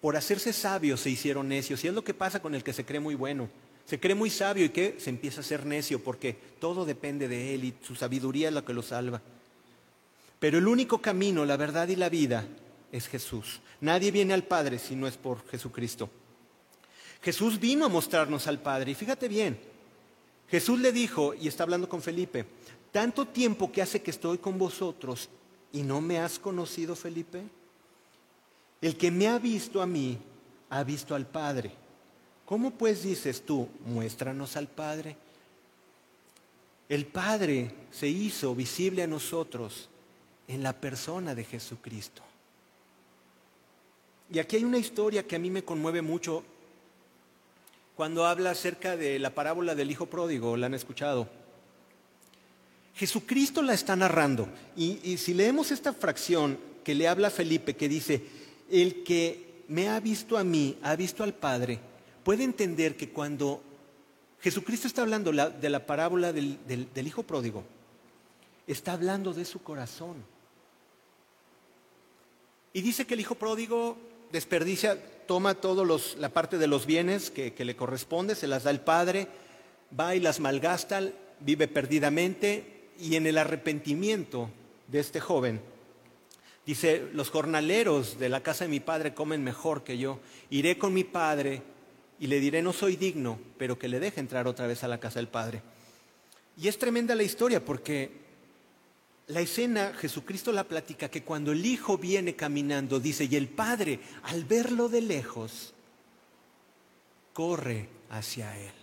[0.00, 1.82] por hacerse sabios se hicieron necios.
[1.84, 3.48] Y es lo que pasa con el que se cree muy bueno.
[3.84, 7.54] Se cree muy sabio y que se empieza a ser necio porque todo depende de
[7.54, 9.22] él y su sabiduría es la que lo salva.
[10.38, 12.46] Pero el único camino, la verdad y la vida
[12.92, 13.60] es Jesús.
[13.80, 16.10] Nadie viene al Padre si no es por Jesucristo.
[17.22, 18.92] Jesús vino a mostrarnos al Padre.
[18.92, 19.58] Y fíjate bien,
[20.48, 22.46] Jesús le dijo, y está hablando con Felipe,
[22.92, 25.28] tanto tiempo que hace que estoy con vosotros
[25.72, 27.42] y no me has conocido, Felipe.
[28.80, 30.18] El que me ha visto a mí,
[30.70, 31.72] ha visto al Padre.
[32.44, 35.16] ¿Cómo pues dices tú, muéstranos al Padre?
[36.88, 39.88] El Padre se hizo visible a nosotros
[40.46, 42.22] en la persona de Jesucristo.
[44.30, 46.42] Y aquí hay una historia que a mí me conmueve mucho
[47.96, 51.28] cuando habla acerca de la parábola del Hijo Pródigo, ¿la han escuchado?
[52.98, 54.48] Jesucristo la está narrando.
[54.76, 58.24] Y, si leemos esta fracción que le habla Felipe, que dice,
[58.68, 61.78] el que me ha visto a mí, ha visto al Padre,
[62.24, 63.62] puede entender que cuando
[64.40, 67.62] Jesucristo está hablando de la parábola del, Hijo Pródigo,
[68.66, 70.16] está hablando de su corazón.
[72.72, 73.96] Y dice que el hijo pródigo
[74.32, 75.84] desperdicia, toma toda
[76.18, 79.28] la parte de los bienes que, que le corresponde, se las da el padre,
[79.98, 81.02] va y las malgasta,
[81.40, 84.50] vive perdidamente y en el arrepentimiento
[84.88, 85.60] de este joven,
[86.66, 90.92] dice, los jornaleros de la casa de mi padre comen mejor que yo, iré con
[90.92, 91.62] mi padre
[92.18, 94.98] y le diré, no soy digno, pero que le deje entrar otra vez a la
[94.98, 95.62] casa del padre.
[96.56, 98.10] Y es tremenda la historia porque
[99.28, 104.00] la escena, Jesucristo la platica, que cuando el hijo viene caminando, dice, y el padre,
[104.24, 105.74] al verlo de lejos,
[107.32, 108.77] corre hacia él.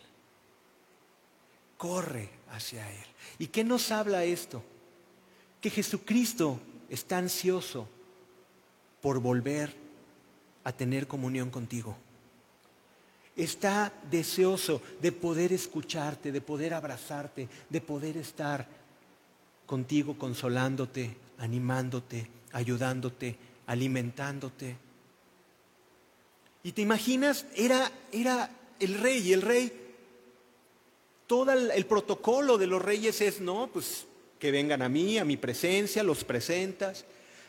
[1.86, 3.06] Corre hacia él.
[3.38, 4.64] ¿Y qué nos habla esto?
[5.62, 7.88] Que Jesucristo está ansioso
[9.02, 9.72] por volver
[10.64, 11.96] a tener comunión contigo.
[13.36, 18.68] Está deseoso de poder escucharte, de poder abrazarte, de poder estar
[19.68, 24.76] contigo consolándote, animándote, ayudándote, alimentándote.
[26.64, 29.85] Y te imaginas, era, era el rey y el rey,
[31.28, 34.06] todo el, protocolo de los reyes es, no, pues
[34.40, 37.06] que vengan a mí, a mi presencia, los presentas.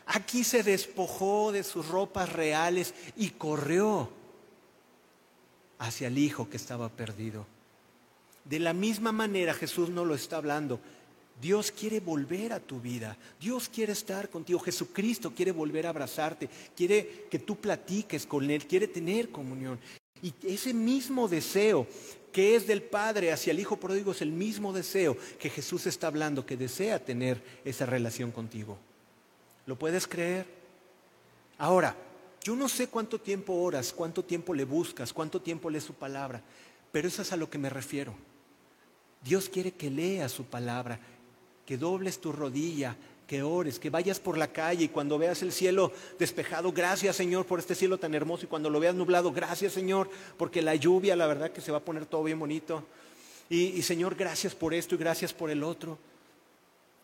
[0.07, 4.09] Aquí se despojó de sus ropas reales y corrió
[5.79, 7.45] hacia el hijo que estaba perdido.
[8.45, 10.79] De la misma manera Jesús no lo está hablando.
[11.39, 13.15] Dios quiere volver a tu vida.
[13.39, 14.59] Dios quiere estar contigo.
[14.59, 16.49] Jesucristo quiere volver a abrazarte.
[16.75, 18.65] Quiere que tú platiques con Él.
[18.65, 19.79] Quiere tener comunión.
[20.21, 21.85] Y ese mismo deseo
[22.31, 26.07] que es del Padre hacia el Hijo pródigo es el mismo deseo que Jesús está
[26.07, 28.77] hablando, que desea tener esa relación contigo.
[29.65, 30.45] ¿Lo puedes creer?
[31.57, 31.95] Ahora,
[32.43, 36.41] yo no sé cuánto tiempo oras, cuánto tiempo le buscas, cuánto tiempo lees su palabra,
[36.91, 38.13] pero eso es a lo que me refiero.
[39.23, 40.99] Dios quiere que leas su palabra,
[41.65, 42.95] que dobles tu rodilla,
[43.27, 47.45] que ores, que vayas por la calle y cuando veas el cielo despejado, gracias Señor
[47.45, 51.15] por este cielo tan hermoso y cuando lo veas nublado, gracias Señor porque la lluvia,
[51.15, 52.83] la verdad que se va a poner todo bien bonito.
[53.49, 55.97] Y, Señor, gracias por esto y gracias por el otro.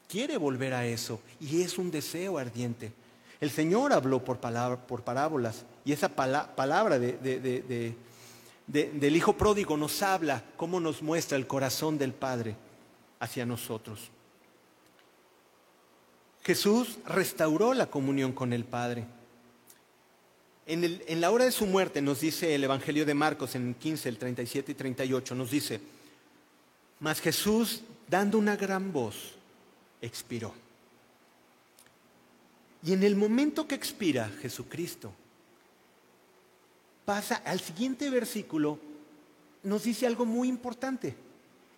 [0.09, 2.91] Quiere volver a eso y es un deseo ardiente.
[3.39, 7.95] El Señor habló por, por parábolas y esa palabra del
[9.15, 12.55] Hijo Pródigo nos habla cómo nos muestra el corazón del Padre
[13.19, 14.11] hacia nosotros.
[16.43, 19.05] Jesús restauró la comunión con el Padre.
[20.65, 24.09] En, la hora de su muerte, nos dice el Evangelio de Marcos en el 15,
[24.09, 25.79] el 37 y 38, nos dice,
[26.99, 29.33] mas Jesús, dando una gran voz,
[30.01, 30.53] expiró.
[32.85, 35.13] Y en el momento que expira Jesucristo,
[37.05, 38.79] pasa al siguiente versículo,
[39.63, 41.15] nos dice algo muy importante.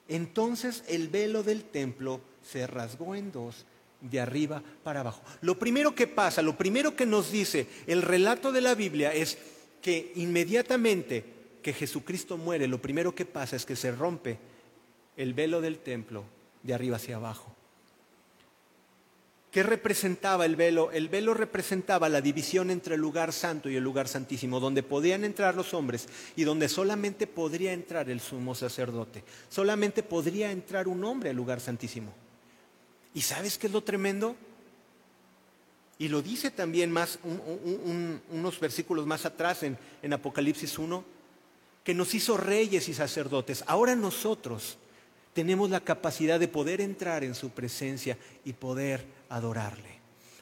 [0.07, 3.65] Entonces el velo del templo se rasgó en dos
[4.09, 5.21] de arriba para abajo.
[5.41, 9.37] Lo primero que pasa, lo primero que nos dice el relato de la Biblia es
[9.81, 11.23] que inmediatamente
[11.61, 14.37] que Jesucristo muere, lo primero que pasa es que se rompe
[15.17, 16.23] el velo del templo
[16.63, 17.55] de arriba hacia abajo.
[19.55, 20.91] ¿Qué representaba el velo?
[20.91, 25.23] El velo representaba la división entre el lugar santo y el lugar santísimo, donde podían
[25.23, 29.23] entrar los hombres y donde solamente podría entrar el sumo sacerdote.
[29.47, 32.13] Solamente podría entrar un hombre al lugar santísimo.
[33.15, 34.35] ¿Y sabes qué es lo tremendo?
[35.97, 37.17] Y lo dice también más
[38.29, 41.03] unos versículos más atrás en, en Apocalipsis 1,
[41.85, 43.63] que nos hizo reyes y sacerdotes.
[43.67, 44.77] Ahora nosotros
[45.33, 49.99] tenemos la capacidad de poder entrar en su presencia y poder adorarle,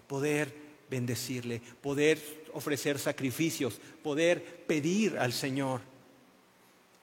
[0.08, 0.52] poder
[0.90, 2.20] bendecirle, poder
[2.54, 5.82] ofrecer sacrificios, poder pedir al Señor.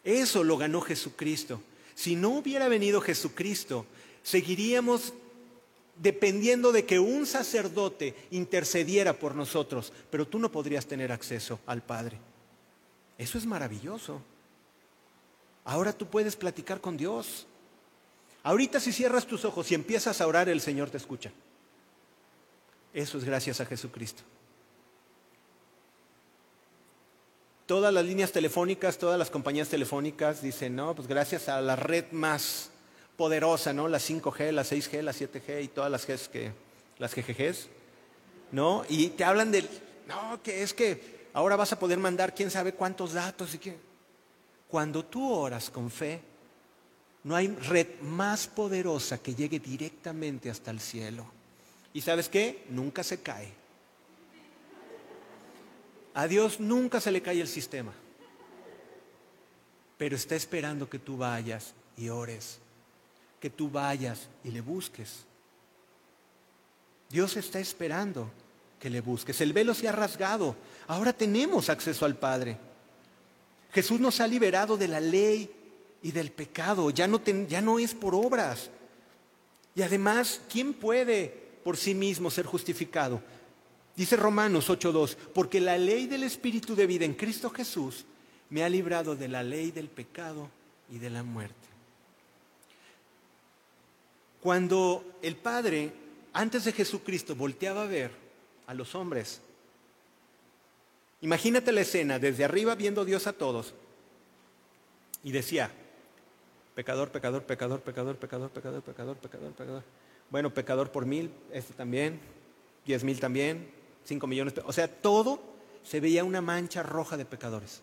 [0.02, 1.62] Eso lo ganó Jesucristo.
[1.94, 3.86] Si no hubiera venido Jesucristo,
[4.24, 5.12] seguiríamos
[6.00, 11.82] dependiendo de que un sacerdote intercediera por nosotros, pero tú no podrías tener acceso al
[11.82, 12.18] Padre.
[13.18, 14.22] Eso es maravilloso.
[15.64, 17.46] Ahora tú puedes platicar con Dios.
[18.42, 21.30] Ahorita si cierras tus ojos y empiezas a orar, el Señor te escucha.
[22.94, 24.22] Eso es gracias a Jesucristo.
[27.66, 32.06] Todas las líneas telefónicas, todas las compañías telefónicas dicen, no, pues gracias a la red
[32.10, 32.70] más
[33.20, 33.86] poderosa, ¿no?
[33.86, 36.52] La 5G, la 6G, la 7G y todas las Gs que,
[36.96, 37.68] las GGGs,
[38.50, 38.82] ¿no?
[38.88, 39.68] Y te hablan del,
[40.08, 43.76] no, que es que ahora vas a poder mandar quién sabe cuántos datos y que...
[44.68, 46.22] Cuando tú oras con fe,
[47.24, 51.26] no hay red más poderosa que llegue directamente hasta el cielo.
[51.92, 52.64] ¿Y sabes qué?
[52.70, 53.52] Nunca se cae.
[56.14, 57.92] A Dios nunca se le cae el sistema.
[59.98, 62.60] Pero está esperando que tú vayas y ores
[63.40, 65.24] que tú vayas y le busques.
[67.08, 68.30] Dios está esperando
[68.78, 69.40] que le busques.
[69.40, 70.54] El velo se ha rasgado.
[70.86, 72.56] Ahora tenemos acceso al Padre.
[73.72, 75.50] Jesús nos ha liberado de la ley
[76.02, 76.90] y del pecado.
[76.90, 78.70] Ya no, ya no es por obras.
[79.74, 83.20] Y además, ¿quién puede por sí mismo ser justificado?
[83.96, 88.04] Dice Romanos 8.2, porque la ley del Espíritu de vida en Cristo Jesús
[88.48, 90.48] me ha librado de la ley del pecado
[90.90, 91.69] y de la muerte.
[94.42, 95.92] Cuando el Padre,
[96.32, 98.10] antes de Jesucristo, volteaba a ver
[98.66, 99.40] a los hombres,
[101.20, 103.74] imagínate la escena desde arriba viendo Dios a todos
[105.22, 105.70] y decía,
[106.74, 109.82] pecador, pecador, pecador, pecador, pecador, pecador, pecador, pecador, pecador.
[110.30, 112.20] Bueno, pecador por mil, este también,
[112.86, 113.70] diez mil también,
[114.04, 114.54] cinco millones.
[114.64, 115.40] O sea, todo
[115.82, 117.82] se veía una mancha roja de pecadores.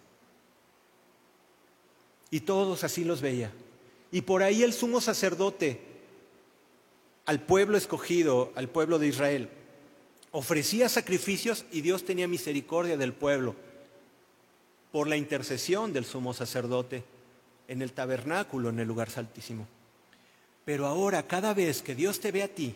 [2.31, 3.51] Y todos así los veía.
[4.11, 5.81] Y por ahí el sumo sacerdote
[7.27, 9.49] al pueblo escogido, al pueblo de Israel,
[10.31, 13.53] ofrecía sacrificios y Dios tenía misericordia del pueblo
[14.93, 17.03] por la intercesión del sumo sacerdote
[17.67, 19.67] en el tabernáculo, en el lugar santísimo.
[20.63, 22.73] Pero ahora, cada vez que Dios te ve a ti,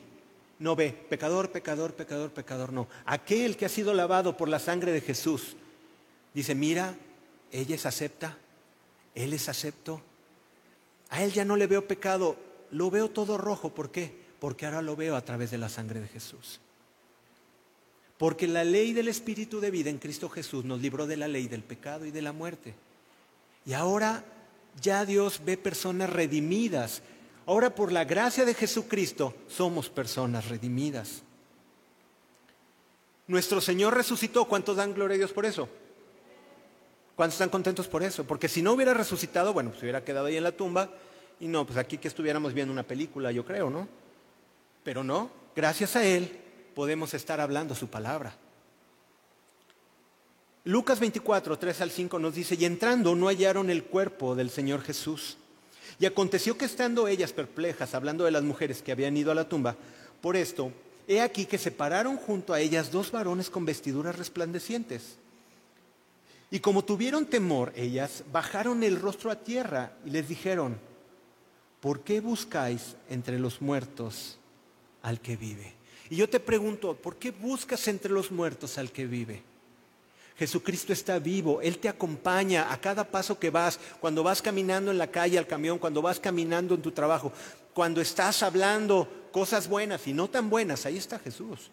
[0.60, 2.90] no ve pecador, pecador, pecador, pecador, no.
[3.06, 5.56] Aquel que ha sido lavado por la sangre de Jesús,
[6.34, 6.96] dice, mira,
[7.54, 8.38] ella es acepta,
[9.16, 10.02] él es acepto.
[11.10, 12.36] A él ya no le veo pecado,
[12.70, 13.70] lo veo todo rojo.
[13.70, 14.21] ¿Por qué?
[14.42, 16.60] Porque ahora lo veo a través de la sangre de Jesús.
[18.18, 21.48] Porque la ley del Espíritu de vida en Cristo Jesús nos libró de la ley
[21.48, 22.74] del pecado y de la muerte.
[23.68, 24.26] Y ahora
[24.82, 27.04] ya Dios ve personas redimidas.
[27.46, 31.22] Ahora por la gracia de Jesucristo somos personas redimidas.
[33.28, 34.46] Nuestro Señor resucitó.
[34.46, 35.70] ¿Cuántos dan gloria a Dios por eso?
[37.16, 38.24] ¿Cuántos están contentos por eso?
[38.24, 40.90] Porque si no hubiera resucitado, bueno, pues hubiera quedado ahí en la tumba
[41.40, 44.01] y no, pues aquí que estuviéramos viendo una película, yo creo, ¿no?
[44.84, 46.40] Pero no, gracias a Él
[46.76, 48.36] podemos estar hablando su palabra.
[50.64, 54.82] Lucas 24, 3 al 5 nos dice, y entrando no hallaron el cuerpo del Señor
[54.82, 55.38] Jesús.
[56.00, 59.50] Y aconteció que estando ellas perplejas, hablando de las mujeres que habían ido a la
[59.50, 59.76] tumba,
[60.22, 60.72] por esto,
[61.08, 65.18] he aquí que se pararon junto a ellas dos varones con vestiduras resplandecientes
[66.54, 70.78] y como tuvieron temor, ellas bajaron el rostro a tierra y les dijeron,
[71.80, 74.38] ¿por qué buscáis entre los muertos
[75.02, 75.74] al que vive?
[76.10, 79.44] Y yo te pregunto, ¿por qué buscas entre los muertos al que vive?
[80.38, 84.98] Jesucristo está vivo, Él te acompaña a cada paso que vas, cuando vas caminando en
[84.98, 87.32] la calle al camión, cuando vas caminando en tu trabajo,
[87.74, 91.70] cuando estás hablando cosas buenas y no tan buenas, ahí está Jesús.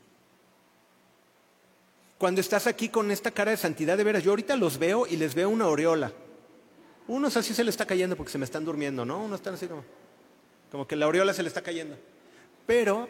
[2.18, 5.16] Cuando estás aquí con esta cara de santidad de veras, yo ahorita los veo y
[5.16, 6.12] les veo una aureola.
[7.06, 9.24] Unos así se le está cayendo porque se me están durmiendo, ¿no?
[9.24, 9.84] Unos están así como,
[10.70, 11.96] como que la aureola se le está cayendo.
[12.68, 13.08] Pero,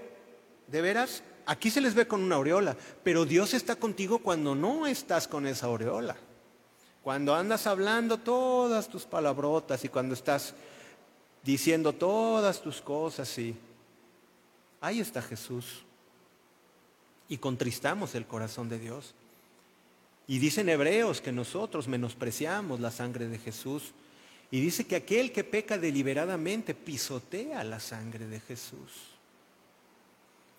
[0.69, 4.87] de veras, aquí se les ve con una aureola, pero Dios está contigo cuando no
[4.87, 6.17] estás con esa aureola.
[7.03, 10.55] Cuando andas hablando todas tus palabrotas y cuando estás
[11.43, 13.57] diciendo todas tus cosas y
[14.81, 15.83] ahí está Jesús
[17.29, 19.13] y contristamos el corazón de Dios.
[20.29, 23.93] Y dicen hebreos que nosotros menospreciamos la sangre de Jesús.
[24.53, 29.18] Y dice que aquel que peca deliberadamente pisotea la sangre de Jesús.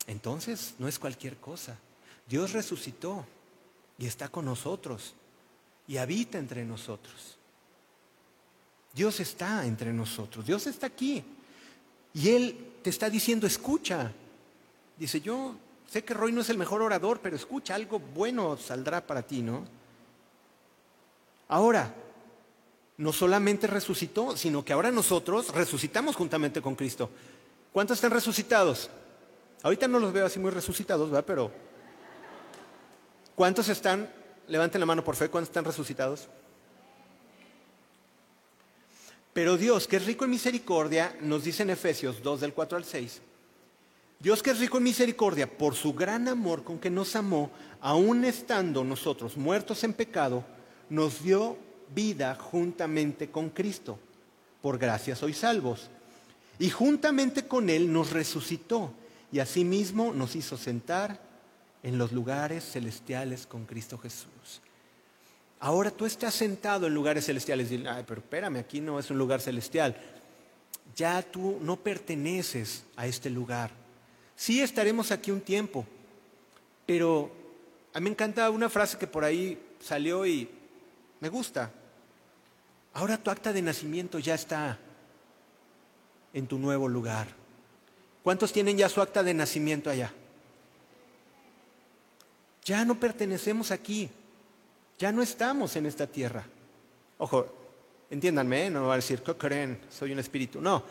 [0.09, 1.77] Entonces no es cualquier cosa.
[2.27, 3.25] Dios resucitó
[3.97, 5.13] y está con nosotros
[5.87, 7.37] y habita entre nosotros.
[8.93, 11.23] Dios está entre nosotros, Dios está aquí.
[12.13, 14.11] Y Él te está diciendo, escucha.
[14.97, 15.55] Dice, yo
[15.91, 19.41] Sé que Roy no es el mejor orador, pero escucha, algo bueno saldrá para ti,
[19.41, 19.65] ¿no?
[21.47, 21.91] Ahora,
[22.97, 27.09] no solamente resucitó, sino que ahora nosotros resucitamos juntamente con Cristo.
[27.73, 28.89] ¿Cuántos están resucitados?
[29.61, 31.25] Ahorita no los veo así muy resucitados, ¿verdad?
[31.25, 31.51] Pero
[33.35, 34.09] ¿cuántos están?
[34.47, 36.27] Levanten la mano por fe, ¿cuántos están resucitados?
[39.33, 42.85] Pero Dios, que es rico en misericordia, nos dice en Efesios 2 del 4 al
[42.85, 43.21] 6,
[44.19, 48.25] Dios que es rico en misericordia, por su gran amor con que nos amó, aun
[48.25, 50.43] estando nosotros muertos en pecado,
[50.89, 51.57] nos dio
[51.93, 53.97] vida juntamente con Cristo.
[54.61, 55.89] Por gracia sois salvos.
[56.57, 58.91] Y juntamente con Él nos resucitó
[59.31, 61.19] y asimismo nos hizo sentar
[61.83, 64.61] en los lugares celestiales con Cristo Jesús.
[65.59, 67.71] Ahora tú estás sentado en lugares celestiales.
[67.71, 69.95] Y, Ay, pero espérame, aquí no es un lugar celestial.
[70.95, 73.71] Ya tú no perteneces a este lugar.
[74.35, 75.85] Sí estaremos aquí un tiempo,
[76.85, 77.29] pero
[77.93, 80.49] a mí me encanta una frase que por ahí salió y
[81.19, 81.71] me gusta.
[82.93, 84.79] Ahora tu acta de nacimiento ya está
[86.33, 87.38] en tu nuevo lugar.
[88.23, 90.13] ¿Cuántos tienen ya su acta de nacimiento allá?
[92.65, 94.09] Ya no pertenecemos aquí.
[94.97, 96.45] Ya no estamos en esta tierra.
[97.17, 97.47] Ojo,
[98.09, 98.69] entiéndanme, ¿eh?
[98.69, 99.79] no va a decir, ¿qué creen?
[99.89, 100.61] Soy un espíritu.
[100.61, 100.83] No,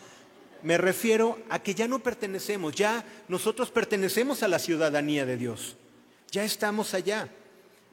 [0.62, 5.76] me refiero a que ya no pertenecemos, ya nosotros pertenecemos a la ciudadanía de Dios.
[6.30, 7.28] Ya estamos allá.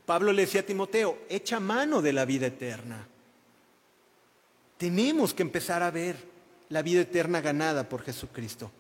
[0.06, 3.08] Pablo le decía a Timoteo, echa mano de la vida eterna.
[4.78, 6.16] Tenemos que empezar a ver
[6.70, 8.72] la vida eterna ganada por Jesucristo.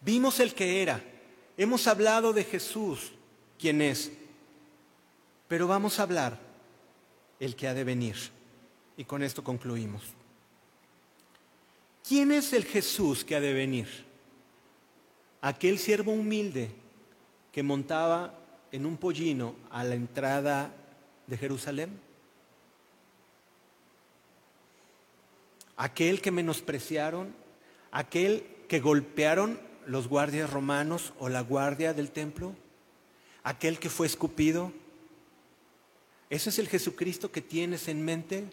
[0.00, 1.02] Vimos el que era,
[1.56, 3.12] hemos hablado de Jesús,
[3.58, 4.10] quien es,
[5.46, 6.38] pero vamos a hablar
[7.38, 8.16] el que ha de venir.
[8.96, 10.02] Y con esto concluimos.
[12.06, 13.88] ¿Quién es el Jesús que ha de venir?
[15.40, 16.70] Aquel siervo humilde
[17.52, 18.34] que montaba
[18.72, 20.72] en un pollino a la entrada
[21.26, 21.98] de Jerusalén?
[25.76, 27.34] Aquel que menospreciaron,
[27.90, 32.54] aquel que golpearon los guardias romanos o la guardia del templo,
[33.42, 34.72] aquel que fue escupido.
[36.30, 38.44] ¿Ese es el Jesucristo que tienes en mente?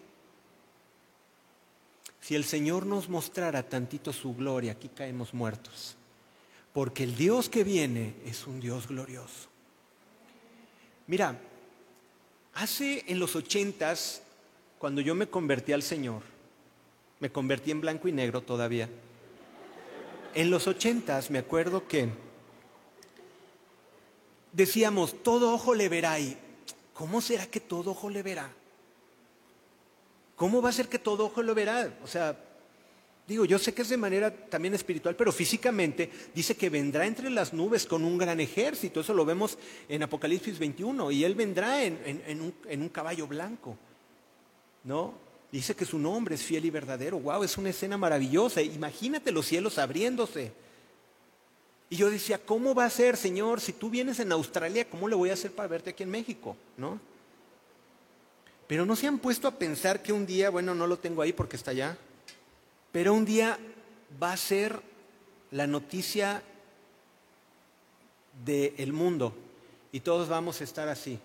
[2.22, 5.96] Si el Señor nos mostrara tantito su gloria, aquí caemos muertos.
[6.74, 9.48] Porque el Dios que viene es un Dios glorioso.
[11.06, 11.40] Mira,
[12.56, 14.24] hace en los ochentas,
[14.80, 16.24] cuando yo me convertí al Señor,
[17.20, 18.90] me convertí en blanco y negro todavía.
[20.38, 22.10] En los ochentas me acuerdo que
[24.54, 26.38] decíamos, todo ojo le verá y
[26.94, 28.48] ¿cómo será que todo ojo le verá?
[30.36, 31.92] ¿Cómo va a ser que todo ojo lo verá?
[32.04, 32.38] O sea,
[33.28, 37.32] digo, yo sé que es de manera también espiritual, pero físicamente dice que vendrá entre
[37.32, 39.00] las nubes con un gran ejército.
[39.00, 39.58] Eso lo vemos
[39.90, 41.10] en Apocalipsis 21.
[41.10, 41.98] Y él vendrá en,
[42.40, 43.76] un, en un caballo blanco.
[44.84, 45.16] ¿No?
[45.52, 47.20] Dice que su nombre es fiel y verdadero.
[47.20, 47.44] ¡Wow!
[47.44, 48.62] Es una escena maravillosa.
[48.62, 50.52] Imagínate los cielos abriéndose.
[51.90, 53.62] Y yo decía, ¿cómo va a ser, Señor?
[53.62, 56.58] Si tú vienes en Australia, ¿cómo le voy a hacer para verte aquí en México?
[56.76, 57.00] ¿No?
[58.68, 61.32] Pero no se han puesto a pensar que un día, bueno, no lo tengo ahí
[61.32, 61.98] porque está allá,
[62.92, 63.58] pero un día
[64.22, 64.82] va a ser
[65.52, 66.44] la noticia
[68.44, 69.34] del mundo
[69.94, 71.18] y todos vamos a estar así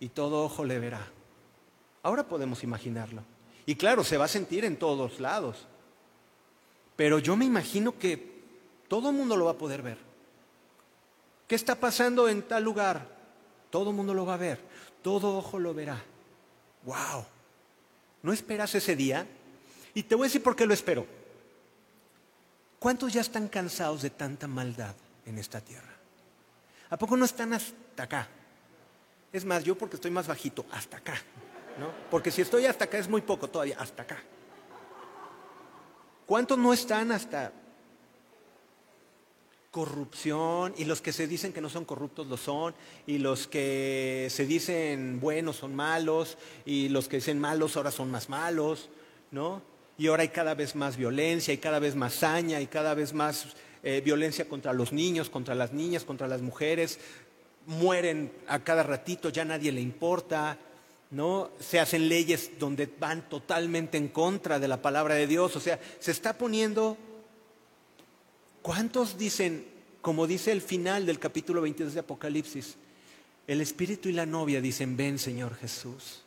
[0.00, 1.06] y todo ojo le verá.
[2.04, 3.24] Ahora podemos imaginarlo.
[3.64, 5.66] Y claro, se va a sentir en todos lados.
[6.96, 8.42] Pero yo me imagino que
[8.88, 9.96] todo el mundo lo va a poder ver.
[11.48, 13.08] ¿Qué está pasando en tal lugar?
[13.70, 14.60] Todo el mundo lo va a ver.
[15.02, 16.04] Todo ojo lo verá.
[16.84, 17.24] ¡Wow!
[18.22, 19.26] ¿No esperas ese día?
[19.94, 21.06] Y te voy a decir por qué lo espero.
[22.78, 24.94] ¿Cuántos ya están cansados de tanta maldad
[25.24, 25.94] en esta tierra?
[26.90, 28.28] ¿A poco no están hasta acá?
[29.32, 31.14] Es más, yo porque estoy más bajito, hasta acá.
[32.10, 34.22] Porque si estoy hasta acá es muy poco todavía, hasta acá.
[36.26, 37.52] ¿Cuántos no están hasta
[39.74, 42.76] corrupción y los que se dicen que no son corruptos lo son
[43.08, 48.08] y los que se dicen buenos son malos y los que dicen malos ahora son
[48.08, 48.88] más malos,
[49.32, 49.62] ¿no?
[49.98, 53.12] Y ahora hay cada vez más violencia y cada vez más saña y cada vez
[53.12, 57.00] más eh, violencia contra los niños, contra las niñas, contra las mujeres.
[57.66, 60.56] Mueren a cada ratito, ya nadie le importa.
[61.14, 61.50] ¿No?
[61.60, 65.54] Se hacen leyes donde van totalmente en contra de la palabra de Dios.
[65.54, 66.98] O sea, se está poniendo.
[68.62, 69.64] ¿Cuántos dicen,
[70.02, 72.76] como dice el final del capítulo 22 de Apocalipsis,
[73.46, 76.22] el Espíritu y la novia dicen, ven Señor Jesús?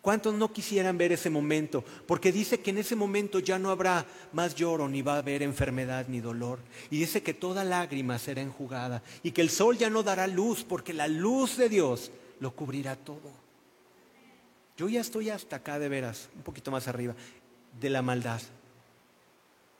[0.00, 1.84] ¿Cuántos no quisieran ver ese momento?
[2.06, 5.42] Porque dice que en ese momento ya no habrá más lloro, ni va a haber
[5.42, 6.60] enfermedad ni dolor.
[6.90, 10.64] Y dice que toda lágrima será enjugada y que el sol ya no dará luz,
[10.64, 12.10] porque la luz de Dios
[12.40, 13.41] lo cubrirá todo.
[14.82, 17.14] Yo ya estoy hasta acá de veras, un poquito más arriba,
[17.80, 18.40] de la maldad.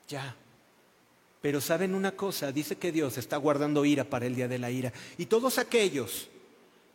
[0.07, 0.33] Ya.
[1.41, 4.71] Pero saben una cosa, dice que Dios está guardando ira para el día de la
[4.71, 4.93] ira.
[5.17, 6.29] Y todos aquellos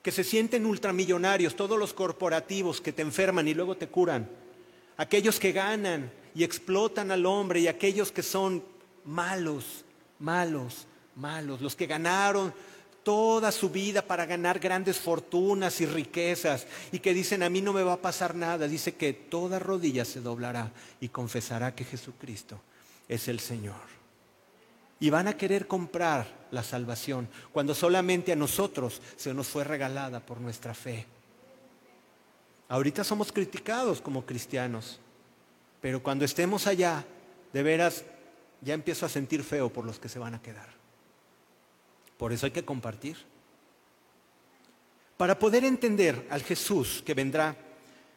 [0.02, 4.26] que se sienten ultramillonarios, todos los corporativos que te enferman y luego te curan,
[4.96, 8.64] aquellos que ganan y explotan al hombre y aquellos que son
[9.04, 9.84] malos,
[10.18, 12.54] malos, malos, los que ganaron
[13.08, 17.72] toda su vida para ganar grandes fortunas y riquezas y que dicen a mí no
[17.72, 22.60] me va a pasar nada, dice que toda rodilla se doblará y confesará que Jesucristo
[23.08, 23.80] es el Señor.
[25.00, 30.20] Y van a querer comprar la salvación cuando solamente a nosotros se nos fue regalada
[30.20, 31.06] por nuestra fe.
[32.68, 35.00] Ahorita somos criticados como cristianos,
[35.80, 37.06] pero cuando estemos allá,
[37.54, 38.04] de veras,
[38.60, 40.77] ya empiezo a sentir feo por los que se van a quedar.
[42.18, 43.16] Por eso hay que compartir.
[45.16, 47.56] Para poder entender al Jesús que vendrá,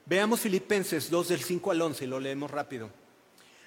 [0.05, 2.89] veamos Filipenses 2 del 5 al 11 y lo leemos rápido.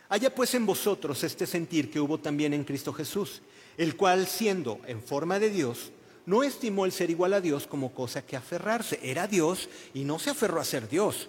[0.09, 3.41] Haya pues en vosotros este sentir que hubo también en Cristo Jesús,
[3.77, 5.91] el cual siendo en forma de Dios,
[6.27, 8.99] no estimó el ser igual a Dios como cosa que aferrarse.
[9.03, 11.29] Era Dios y no se aferró a ser Dios.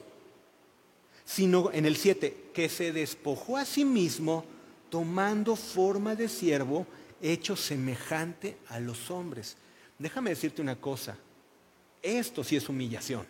[1.25, 4.45] Sino en el 7, que se despojó a sí mismo
[4.89, 6.85] tomando forma de siervo,
[7.31, 9.57] hecho semejante a los hombres.
[9.97, 11.17] Déjame decirte una cosa,
[12.01, 13.25] esto sí es humillación.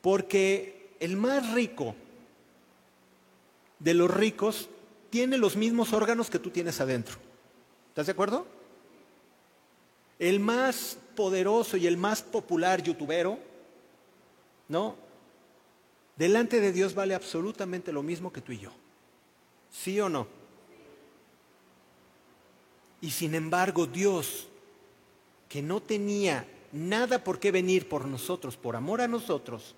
[0.00, 1.94] Porque el más rico
[3.78, 4.68] de los ricos
[5.10, 7.16] tiene los mismos órganos que tú tienes adentro.
[7.88, 8.46] ¿Estás de acuerdo?
[10.18, 13.38] El más poderoso y el más popular youtubero,
[14.68, 14.96] ¿no?
[16.16, 18.72] Delante de Dios vale absolutamente lo mismo que tú y yo.
[19.70, 20.26] ¿Sí o no?
[23.00, 24.48] Y sin embargo Dios,
[25.48, 29.74] que no tenía nada por qué venir por nosotros, por amor a nosotros,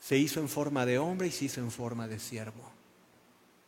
[0.00, 2.70] se hizo en forma de hombre y se hizo en forma de siervo.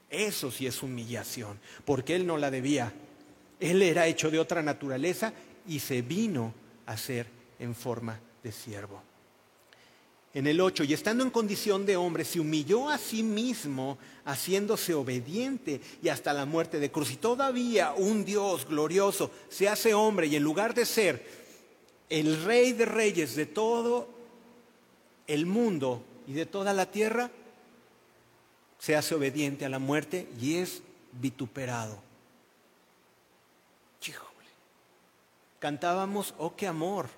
[0.09, 2.93] Eso sí es humillación, porque Él no la debía.
[3.61, 5.33] Él era hecho de otra naturaleza
[5.67, 6.53] y se vino
[6.87, 7.27] a ser
[7.59, 9.03] en forma de siervo.
[10.33, 14.95] En el 8, y estando en condición de hombre, se humilló a sí mismo, haciéndose
[14.95, 17.11] obediente y hasta la muerte de cruz.
[17.11, 21.25] Y todavía un Dios glorioso se hace hombre y en lugar de ser
[22.09, 24.09] el rey de reyes de todo
[25.27, 27.31] el mundo y de toda la tierra,
[28.79, 32.11] se hace obediente a la muerte y es vituperado.
[35.61, 37.11] Cantábamos, oh qué amor.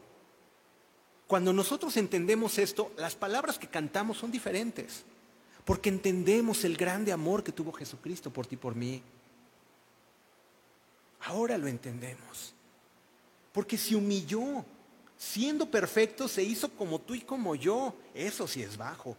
[1.32, 5.02] Cuando nosotros entendemos esto, las palabras que cantamos son diferentes,
[5.64, 9.00] porque entendemos el grande amor que tuvo Jesucristo por ti y por mí.
[11.20, 12.52] Ahora lo entendemos,
[13.50, 14.62] porque se humilló,
[15.16, 17.94] siendo perfecto, se hizo como tú y como yo.
[18.12, 19.16] Eso sí es bajo.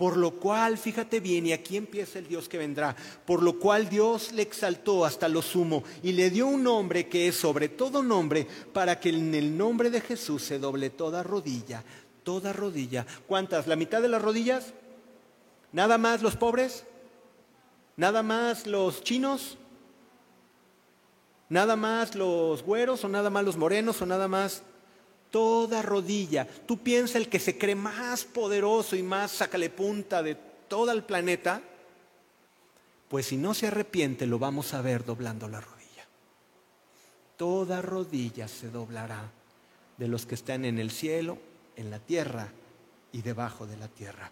[0.00, 2.96] Por lo cual, fíjate bien, y aquí empieza el Dios que vendrá,
[3.26, 7.28] por lo cual Dios le exaltó hasta lo sumo y le dio un nombre que
[7.28, 11.84] es sobre todo nombre, para que en el nombre de Jesús se doble toda rodilla,
[12.22, 13.04] toda rodilla.
[13.26, 13.66] ¿Cuántas?
[13.66, 14.72] ¿La mitad de las rodillas?
[15.70, 16.86] ¿Nada más los pobres?
[17.98, 19.58] ¿Nada más los chinos?
[21.50, 24.62] ¿Nada más los güeros o nada más los morenos o nada más
[25.30, 26.46] toda rodilla.
[26.66, 30.36] Tú piensas el que se cree más poderoso y más sácale punta de
[30.68, 31.62] todo el planeta,
[33.08, 36.06] pues si no se arrepiente lo vamos a ver doblando la rodilla.
[37.36, 39.30] Toda rodilla se doblará
[39.96, 41.38] de los que están en el cielo,
[41.76, 42.48] en la tierra
[43.12, 44.30] y debajo de la tierra.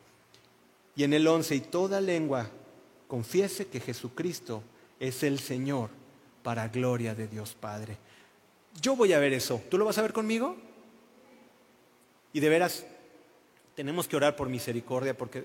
[0.94, 2.49] Y en el 11, y toda lengua
[3.07, 4.62] confiese que Jesucristo
[5.01, 5.90] es el Señor
[6.42, 7.96] para gloria de Dios Padre.
[8.80, 9.61] Yo voy a ver eso.
[9.70, 10.57] ¿Tú lo vas a ver conmigo?
[12.39, 12.84] Y de veras,
[13.74, 15.45] tenemos que orar por misericordia porque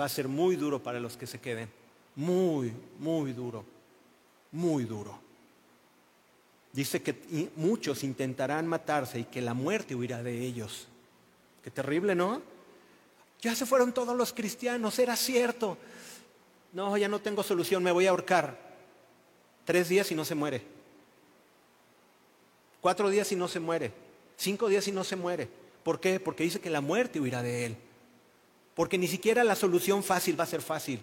[0.00, 1.68] va a ser muy duro para los que se queden.
[2.16, 3.62] Muy, muy duro.
[4.50, 5.18] Muy duro.
[6.72, 10.88] Dice que muchos intentarán matarse y que la muerte huirá de ellos.
[11.62, 12.40] Qué terrible, ¿no?
[13.42, 15.76] Ya se fueron todos los cristianos, era cierto.
[16.72, 18.58] No, ya no tengo solución, me voy a ahorcar.
[19.66, 20.62] Tres días y no se muere.
[22.80, 23.92] Cuatro días y no se muere.
[24.38, 25.59] Cinco días y no se muere.
[25.90, 26.20] ¿Por qué?
[26.20, 27.76] Porque dice que la muerte huirá de él.
[28.76, 31.02] Porque ni siquiera la solución fácil va a ser fácil.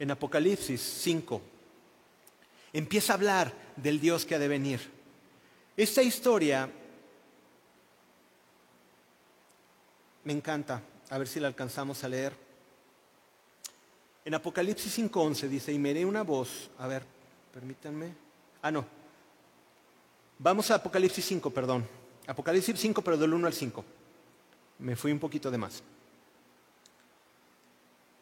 [0.00, 1.40] En Apocalipsis 5
[2.72, 4.80] empieza a hablar del Dios que ha de venir.
[5.76, 6.68] Esta historia
[10.24, 12.32] me encanta, a ver si la alcanzamos a leer.
[14.24, 17.04] En Apocalipsis 5.11 dice, y me una voz, a ver,
[17.54, 18.12] permítanme,
[18.62, 18.97] ah no,
[20.40, 21.84] Vamos a Apocalipsis 5, perdón.
[22.28, 23.84] Apocalipsis 5, pero del 1 al 5.
[24.78, 25.82] Me fui un poquito de más.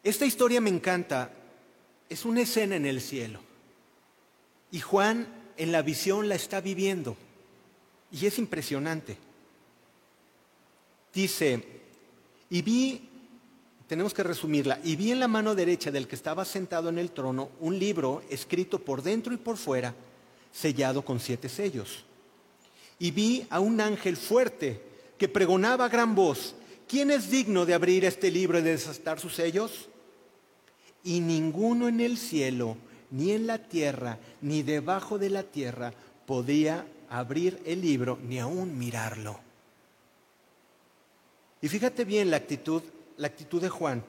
[0.03, 1.31] Esta historia me encanta.
[2.09, 3.39] Es una escena en el cielo.
[4.71, 7.15] Y Juan en la visión la está viviendo.
[8.11, 9.17] Y es impresionante.
[11.13, 11.63] Dice,
[12.49, 13.09] y vi,
[13.87, 17.11] tenemos que resumirla, y vi en la mano derecha del que estaba sentado en el
[17.11, 19.93] trono un libro escrito por dentro y por fuera,
[20.51, 22.06] sellado con siete sellos
[22.99, 24.81] y vi a un ángel fuerte
[25.17, 26.55] que pregonaba a gran voz,
[26.87, 29.89] ¿quién es digno de abrir este libro y de desatar sus sellos?
[31.03, 32.77] Y ninguno en el cielo,
[33.11, 35.93] ni en la tierra, ni debajo de la tierra
[36.25, 39.39] podía abrir el libro ni aún mirarlo.
[41.61, 42.83] Y fíjate bien la actitud,
[43.17, 44.03] la actitud de Juan.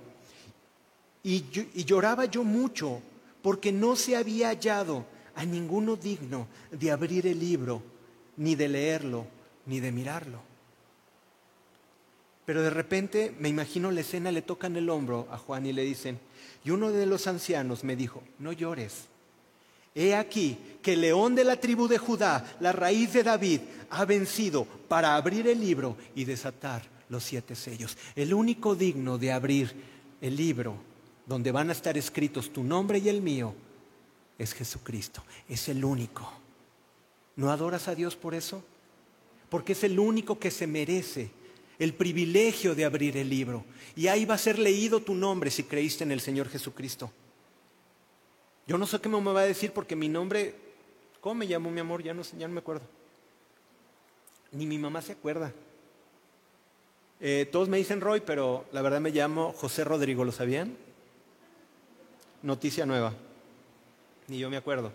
[1.23, 3.01] Y, y lloraba yo mucho
[3.43, 7.83] porque no se había hallado a ninguno digno de abrir el libro
[8.39, 9.27] ni de leerlo,
[9.67, 10.41] ni de mirarlo.
[12.47, 15.83] Pero de repente me imagino la escena, le tocan el hombro a Juan y le
[15.83, 16.19] dicen,
[16.65, 19.05] y uno de los ancianos me dijo, no llores,
[19.95, 23.61] he aquí que el león de la tribu de Judá, la raíz de David,
[23.91, 27.99] ha vencido para abrir el libro y desatar los siete sellos.
[28.15, 29.75] El único digno de abrir
[30.21, 30.77] el libro
[31.27, 33.55] donde van a estar escritos tu nombre y el mío
[34.39, 35.23] es Jesucristo.
[35.49, 36.33] Es el único.
[37.39, 38.65] ¿No adoras a Dios por eso?
[39.49, 41.31] Porque es el único que se merece
[41.79, 43.65] el privilegio de abrir el libro.
[43.95, 47.13] Y ahí va a ser leído tu nombre si creíste en el Señor Jesucristo.
[48.67, 50.53] Yo no sé qué me va a decir porque mi nombre,
[51.21, 52.03] ¿cómo me llamo mi amor?
[52.03, 52.83] Ya no, ya no me acuerdo.
[54.51, 55.53] Ni mi mamá se acuerda.
[57.21, 60.77] Eh, todos me dicen Roy, pero la verdad me llamo José Rodrigo, ¿lo sabían?
[62.43, 63.15] Noticia nueva.
[64.27, 64.93] Ni yo me acuerdo.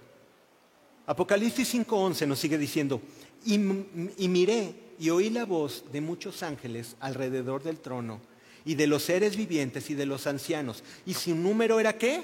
[1.05, 3.01] Apocalipsis 5:11 nos sigue diciendo,
[3.45, 8.21] y, miré y oí la voz de muchos ángeles alrededor del trono,
[8.65, 10.83] y de los seres vivientes y de los ancianos.
[11.05, 12.23] ¿Y su número era qué?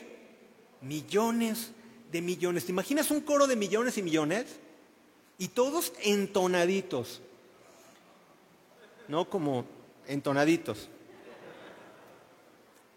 [0.81, 1.71] Millones
[2.11, 2.65] de millones.
[2.65, 4.45] ¿Te imaginas un coro de millones y millones?
[5.37, 7.21] Y todos entonaditos.
[9.09, 9.65] No como
[10.07, 10.87] entonaditos.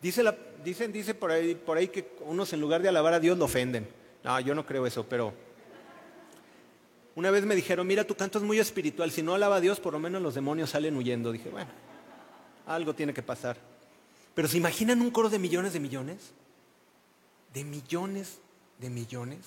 [0.01, 0.23] Dice,
[0.65, 3.47] dicen, dice por ahí, por ahí que unos en lugar de alabar a Dios lo
[3.47, 3.89] ofenden.
[4.23, 5.33] No, yo no creo eso, pero
[7.15, 9.81] una vez me dijeron, mira, tu canto es muy espiritual, si no alaba a Dios,
[9.81, 11.33] por lo menos los demonios salen huyendo.
[11.33, 11.71] Dije, bueno,
[12.67, 13.57] algo tiene que pasar.
[14.35, 16.33] Pero ¿se imaginan un coro de millones de millones?
[17.53, 18.39] De millones
[18.79, 19.41] de millones.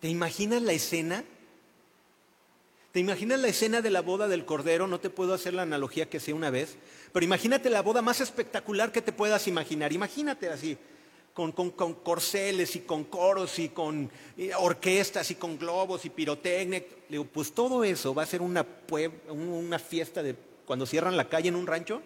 [0.00, 1.24] ¿Te imaginas la escena?
[2.92, 4.86] ¿Te imaginas la escena de la boda del Cordero?
[4.86, 6.76] No te puedo hacer la analogía que sea una vez,
[7.12, 9.92] pero imagínate la boda más espectacular que te puedas imaginar.
[9.92, 10.78] Imagínate así,
[11.46, 14.10] con, corceles y con coros y con
[14.58, 16.82] orquestas y con globos y pirotecnia.
[17.32, 18.66] Pues todo eso va a ser una,
[19.28, 20.34] una fiesta de
[20.66, 22.02] cuando cierran la calle en un rancho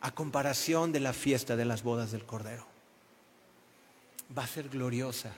[0.00, 2.66] a comparación de la fiesta de las bodas del Cordero.
[4.36, 5.32] Va a ser gloriosa.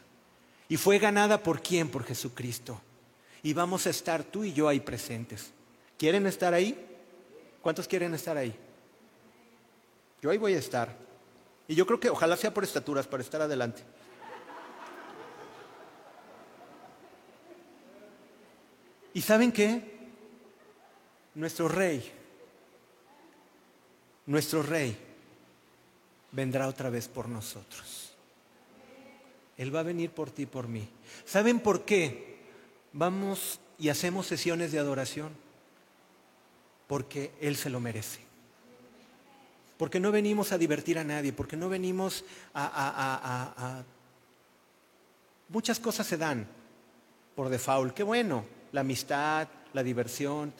[0.69, 1.89] Y fue ganada por quién?
[1.89, 2.81] Por Jesucristo.
[3.43, 5.51] Y vamos a estar tú y yo ahí presentes.
[5.99, 6.77] ¿Quieren estar ahí?
[7.61, 8.55] ¿Cuántos quieren estar ahí?
[10.23, 11.06] Yo ahí voy a estar.
[11.69, 13.83] Y yo creo que ojalá sea por estaturas para estar adelante.
[19.15, 19.97] ¿Y saben qué?
[21.35, 22.13] Nuestro rey,
[24.27, 24.97] nuestro rey
[26.33, 28.13] vendrá otra vez por nosotros.
[29.57, 30.89] Él va a venir por ti y por mí.
[31.25, 32.37] ¿Saben por qué
[32.93, 35.33] vamos y hacemos sesiones de adoración?
[36.87, 38.26] Porque Él se lo merece
[39.77, 42.25] porque no venimos a divertir a nadie, porque no venimos
[42.55, 43.85] a,
[45.49, 46.45] Muchas cosas se dan
[47.37, 50.53] por default, qué bueno, la amistad, la diversión,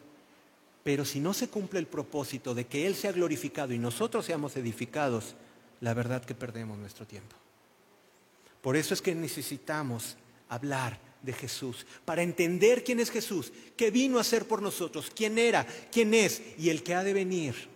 [0.85, 4.57] pero si no se cumple el propósito de que Él sea glorificado y nosotros seamos
[4.57, 5.35] edificados,
[5.81, 7.35] la verdad que perdemos nuestro tiempo.
[8.63, 10.17] Por eso es que necesitamos
[10.49, 15.39] hablar de Jesús, para entender quién es Jesús, qué vino a ser por nosotros, quién
[15.39, 17.76] era, quién es y el que ha de venir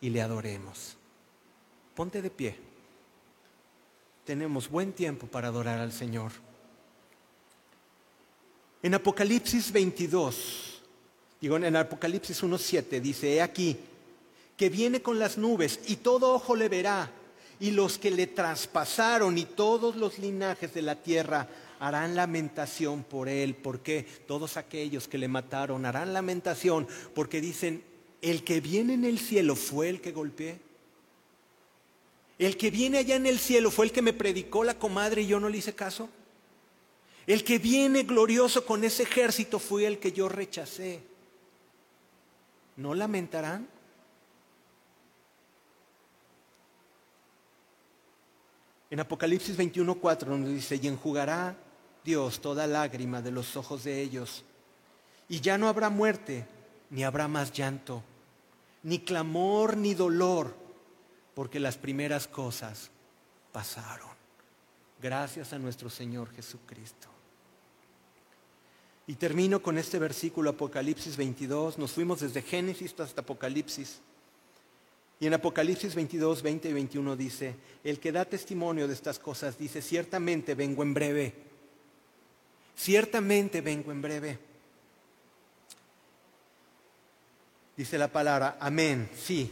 [0.00, 0.96] y le adoremos.
[1.94, 2.56] Ponte de pie.
[4.24, 6.32] Tenemos buen tiempo para adorar al Señor.
[8.82, 10.80] En Apocalipsis 22,
[11.40, 13.76] digo en Apocalipsis 1.7 dice, he aquí,
[14.56, 17.10] que viene con las nubes y todo ojo le verá,
[17.58, 21.46] y los que le traspasaron y todos los linajes de la tierra
[21.78, 27.82] harán lamentación por él, porque todos aquellos que le mataron harán lamentación, porque dicen,
[28.22, 30.60] el que viene en el cielo fue el que golpeé.
[32.38, 35.26] El que viene allá en el cielo fue el que me predicó la comadre y
[35.26, 36.08] yo no le hice caso.
[37.26, 41.02] El que viene glorioso con ese ejército fue el que yo rechacé.
[42.76, 43.68] ¿No lamentarán?
[48.90, 51.56] En Apocalipsis 21:4 nos dice, y enjugará
[52.04, 54.44] Dios toda lágrima de los ojos de ellos,
[55.28, 56.46] y ya no habrá muerte,
[56.88, 58.02] ni habrá más llanto,
[58.82, 60.54] ni clamor, ni dolor,
[61.34, 62.90] porque las primeras cosas
[63.52, 64.10] pasaron.
[65.00, 67.08] Gracias a nuestro Señor Jesucristo.
[69.06, 71.78] Y termino con este versículo, Apocalipsis 22.
[71.78, 74.00] Nos fuimos desde Génesis hasta Apocalipsis.
[75.18, 79.58] Y en Apocalipsis 22, 20 y 21 dice, el que da testimonio de estas cosas
[79.58, 81.34] dice, ciertamente vengo en breve.
[82.76, 84.38] Ciertamente vengo en breve.
[87.80, 89.50] Dice la palabra, amén, sí,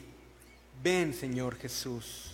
[0.85, 2.33] ven Señor Jesús.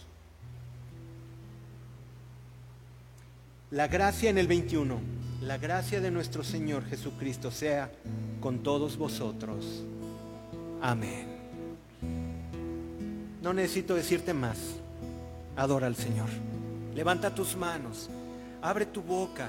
[3.71, 5.01] La gracia en el 21,
[5.43, 7.93] la gracia de nuestro Señor Jesucristo sea
[8.41, 9.85] con todos vosotros.
[10.83, 11.29] Amén.
[13.41, 14.59] No necesito decirte más.
[15.55, 16.29] Adora al Señor.
[16.93, 18.11] Levanta tus manos.
[18.61, 19.49] abre tu boca.